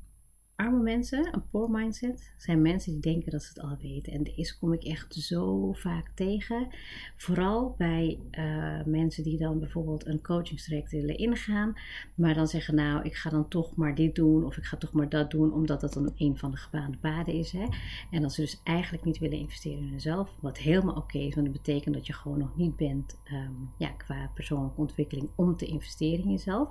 arme 0.57 0.83
mensen, 0.83 1.35
een 1.35 1.49
poor 1.51 1.71
mindset, 1.71 2.33
zijn 2.37 2.63
mensen 2.63 2.93
die 2.93 3.01
denken 3.01 3.31
dat 3.31 3.43
ze 3.43 3.49
het 3.49 3.61
al 3.61 3.77
weten. 3.81 4.13
En 4.13 4.23
deze 4.23 4.59
kom 4.59 4.73
ik 4.73 4.85
echt 4.85 5.15
zo 5.15 5.73
vaak 5.73 6.11
tegen. 6.15 6.69
Vooral 7.17 7.75
bij 7.79 8.19
uh, 8.31 8.85
mensen 8.85 9.23
die 9.23 9.39
dan 9.39 9.59
bijvoorbeeld 9.59 10.07
een 10.07 10.23
coachingstraject 10.23 10.91
willen 10.91 11.19
ingaan. 11.19 11.75
Maar 12.15 12.35
dan 12.35 12.49
zeggen, 12.49 12.75
nou, 12.75 13.03
ik 13.03 13.15
ga 13.15 13.31
dan 13.31 13.49
toch 13.49 13.77
maar 13.77 13.95
dit 13.95 14.15
doen. 14.15 14.45
Of 14.45 14.57
ik 14.57 14.65
ga 14.65 14.77
toch 14.77 14.93
maar 14.93 15.09
dat 15.09 15.31
doen, 15.31 15.53
omdat 15.53 15.81
dat 15.81 15.93
dan 15.93 16.13
een 16.17 16.37
van 16.37 16.51
de 16.51 16.57
gebaande 16.57 16.97
paden 16.97 17.35
is. 17.35 17.53
Hè? 17.53 17.67
En 18.11 18.25
als 18.25 18.35
ze 18.35 18.41
dus 18.41 18.61
eigenlijk 18.65 19.05
niet 19.05 19.19
willen 19.19 19.39
investeren 19.39 19.79
in 19.79 19.89
hunzelf. 19.89 20.31
Wat 20.41 20.59
helemaal 20.59 20.97
oké 20.97 21.19
is, 21.19 21.35
want 21.35 21.47
dat 21.47 21.63
betekent 21.63 21.95
dat 21.95 22.07
je 22.07 22.13
gewoon 22.13 22.39
nog 22.39 22.57
niet 22.57 22.77
bent 22.77 23.19
um, 23.33 23.71
ja, 23.77 23.89
qua 23.89 24.31
persoonlijke 24.35 24.81
ontwikkeling 24.81 25.29
om 25.35 25.57
te 25.57 25.67
investeren 25.67 26.25
in 26.25 26.31
jezelf. 26.31 26.69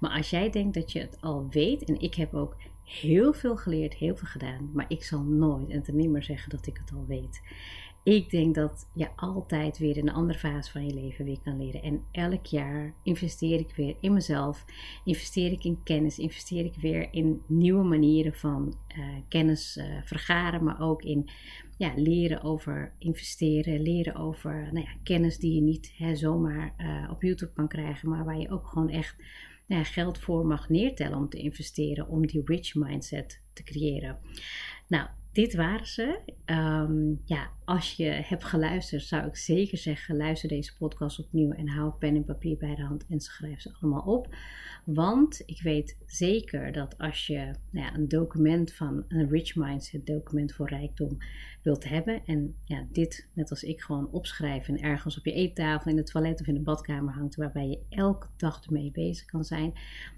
Maar 0.00 0.10
als 0.10 0.30
jij 0.30 0.50
denkt 0.50 0.74
dat 0.74 0.92
je 0.92 1.00
het 1.00 1.20
al 1.20 1.46
weet, 1.50 1.84
en 1.84 2.00
ik 2.00 2.14
heb 2.14 2.34
ook 2.34 2.56
heel 2.84 3.32
veel 3.32 3.56
geleerd, 3.56 3.94
heel 3.94 4.16
veel 4.16 4.28
gedaan, 4.28 4.70
maar 4.72 4.84
ik 4.88 5.04
zal 5.04 5.22
nooit 5.22 5.70
en 5.70 5.82
ten 5.82 5.96
nimmer 5.96 6.22
zeggen 6.22 6.50
dat 6.50 6.66
ik 6.66 6.76
het 6.76 6.92
al 6.92 7.04
weet. 7.06 7.40
Ik 8.04 8.30
denk 8.30 8.54
dat 8.54 8.88
je 8.94 9.08
altijd 9.16 9.78
weer 9.78 9.98
een 9.98 10.12
andere 10.12 10.38
fase 10.38 10.70
van 10.70 10.86
je 10.86 10.94
leven 10.94 11.24
weer 11.24 11.40
kan 11.44 11.58
leren. 11.58 11.82
En 11.82 12.02
elk 12.10 12.46
jaar 12.46 12.94
investeer 13.02 13.58
ik 13.58 13.72
weer 13.76 13.96
in 14.00 14.12
mezelf, 14.12 14.64
investeer 15.04 15.52
ik 15.52 15.64
in 15.64 15.82
kennis, 15.82 16.18
investeer 16.18 16.64
ik 16.64 16.74
weer 16.74 17.08
in 17.10 17.42
nieuwe 17.46 17.84
manieren 17.84 18.34
van 18.34 18.74
uh, 18.98 19.04
kennis 19.28 19.76
uh, 19.76 19.84
vergaren, 20.02 20.64
maar 20.64 20.80
ook 20.80 21.02
in 21.02 21.28
ja, 21.76 21.92
leren 21.96 22.42
over 22.42 22.92
investeren, 22.98 23.82
leren 23.82 24.14
over 24.14 24.54
nou 24.72 24.86
ja, 24.86 24.94
kennis 25.02 25.38
die 25.38 25.54
je 25.54 25.60
niet 25.60 25.92
hè, 25.96 26.16
zomaar 26.16 26.74
uh, 26.78 27.10
op 27.10 27.22
YouTube 27.22 27.52
kan 27.52 27.68
krijgen, 27.68 28.08
maar 28.08 28.24
waar 28.24 28.38
je 28.38 28.50
ook 28.50 28.66
gewoon 28.66 28.90
echt 28.90 29.16
geld 29.66 30.18
voor 30.18 30.46
mag 30.46 30.68
neertellen 30.68 31.18
om 31.18 31.28
te 31.28 31.38
investeren, 31.38 32.08
om 32.08 32.26
die 32.26 32.42
rich 32.44 32.74
mindset 32.74 33.42
te 33.52 33.62
creëren. 33.62 34.18
Nou, 34.88 35.08
dit 35.34 35.54
waren 35.54 35.86
ze. 35.86 36.20
Ehm, 36.44 37.14
ja, 37.24 37.50
als 37.64 37.92
je 37.92 38.04
hebt 38.04 38.44
geluisterd, 38.44 39.02
zou 39.02 39.26
ik 39.26 39.36
zeker 39.36 39.78
zeggen: 39.78 40.16
luister 40.16 40.48
deze 40.48 40.76
podcast 40.76 41.18
opnieuw 41.18 41.50
en 41.50 41.68
hou 41.68 41.92
pen 41.98 42.14
en 42.14 42.24
papier 42.24 42.56
bij 42.56 42.74
de 42.74 42.82
hand 42.82 43.06
en 43.06 43.20
schrijf 43.20 43.60
ze 43.60 43.76
allemaal 43.80 44.02
op. 44.02 44.34
Want 44.84 45.42
ik 45.46 45.62
weet 45.62 45.98
zeker 46.06 46.72
dat 46.72 46.98
als 46.98 47.26
je 47.26 47.36
nou 47.70 47.86
ja, 47.86 47.94
een 47.94 48.08
document 48.08 48.72
van 48.72 49.04
een 49.08 49.28
Rich 49.28 49.54
Mindset, 49.54 50.06
document 50.06 50.52
voor 50.52 50.68
rijkdom, 50.68 51.18
wilt 51.62 51.88
hebben. 51.88 52.24
En 52.24 52.56
ja, 52.64 52.86
dit, 52.92 53.28
net 53.32 53.50
als 53.50 53.62
ik, 53.62 53.80
gewoon 53.80 54.10
opschrijven 54.10 54.76
en 54.76 54.82
ergens 54.82 55.18
op 55.18 55.24
je 55.24 55.32
eettafel, 55.32 55.90
in 55.90 55.96
het 55.96 56.06
toilet 56.06 56.40
of 56.40 56.46
in 56.46 56.54
de 56.54 56.60
badkamer 56.60 57.14
hangt, 57.14 57.36
waarbij 57.36 57.68
je 57.68 57.80
elke 57.88 58.28
dag 58.36 58.64
ermee 58.64 58.90
bezig 58.90 59.24
kan 59.24 59.44
zijn. 59.44 59.72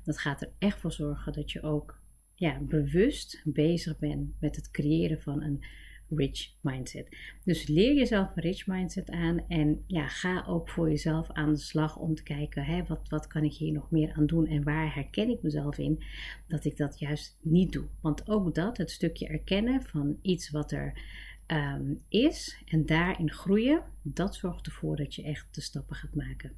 Dat 0.05 0.19
gaat 0.19 0.43
er 0.43 0.51
echt 0.59 0.81
voor 0.81 0.93
zorgen 0.93 1.33
dat 1.33 1.53
je 1.53 1.63
ook 1.63 2.05
ja, 2.37 2.59
bewust 2.61 3.43
bezig 3.45 3.99
bent 3.99 4.41
met 4.41 4.57
het 4.57 4.71
creëren 4.71 5.21
van 5.21 5.43
een 5.43 5.65
rich 6.09 6.53
mindset. 6.61 7.17
Dus 7.45 7.67
leer 7.67 7.95
jezelf 7.95 8.29
een 8.35 8.43
rich 8.43 8.67
mindset 8.67 9.11
aan 9.11 9.49
en 9.49 9.85
ja, 9.87 10.07
ga 10.07 10.45
ook 10.47 10.69
voor 10.69 10.89
jezelf 10.89 11.31
aan 11.33 11.53
de 11.53 11.59
slag 11.59 11.97
om 11.97 12.15
te 12.15 12.23
kijken, 12.23 12.65
hè, 12.65 12.85
wat, 12.85 13.09
wat 13.09 13.27
kan 13.27 13.45
ik 13.45 13.53
hier 13.53 13.73
nog 13.73 13.91
meer 13.91 14.13
aan 14.13 14.27
doen 14.27 14.47
en 14.47 14.65
waar 14.65 14.95
herken 14.95 15.31
ik 15.31 15.43
mezelf 15.43 15.79
in 15.79 16.03
dat 16.49 16.65
ik 16.65 16.77
dat 16.77 16.99
juist 16.99 17.39
niet 17.41 17.73
doe. 17.73 17.85
Want 18.01 18.29
ook 18.29 18.55
dat, 18.55 18.77
het 18.77 18.91
stukje 18.91 19.27
erkennen 19.27 19.83
van 19.83 20.19
iets 20.23 20.51
wat 20.51 20.73
er 20.73 21.01
Ehm, 21.47 21.95
is 22.09 22.63
en 22.67 22.87
daarin 22.87 23.31
groeien, 23.31 23.83
dat 24.03 24.35
zorgt 24.35 24.67
ervoor 24.67 24.97
dat 24.97 25.15
je 25.15 25.23
echt 25.23 25.55
de 25.55 25.61
stappen 25.61 25.97
gaat 25.97 26.15
maken. 26.15 26.53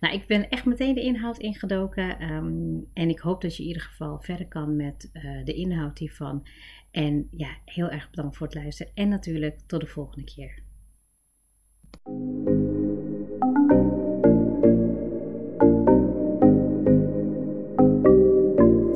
Nou, 0.00 0.14
ik 0.14 0.26
ben 0.26 0.48
echt 0.48 0.64
meteen 0.64 0.94
de 0.94 1.00
inhoud 1.00 1.38
ingedoken 1.38 2.18
ehm, 2.18 2.78
en 2.92 3.08
ik 3.08 3.18
hoop 3.18 3.40
dat 3.40 3.56
je 3.56 3.62
in 3.62 3.68
ieder 3.68 3.82
geval 3.82 4.20
verder 4.20 4.46
kan 4.46 4.76
met 4.76 5.10
uh, 5.12 5.44
de 5.44 5.54
inhoud 5.54 5.98
hiervan. 5.98 6.46
En 6.90 7.28
ja, 7.30 7.56
heel 7.64 7.88
erg 7.88 8.10
bedankt 8.10 8.36
voor 8.36 8.46
het 8.46 8.56
luisteren 8.56 8.92
en 8.94 9.08
natuurlijk 9.08 9.58
tot 9.66 9.80
de 9.80 9.86
volgende 9.86 10.24
keer. 10.24 10.62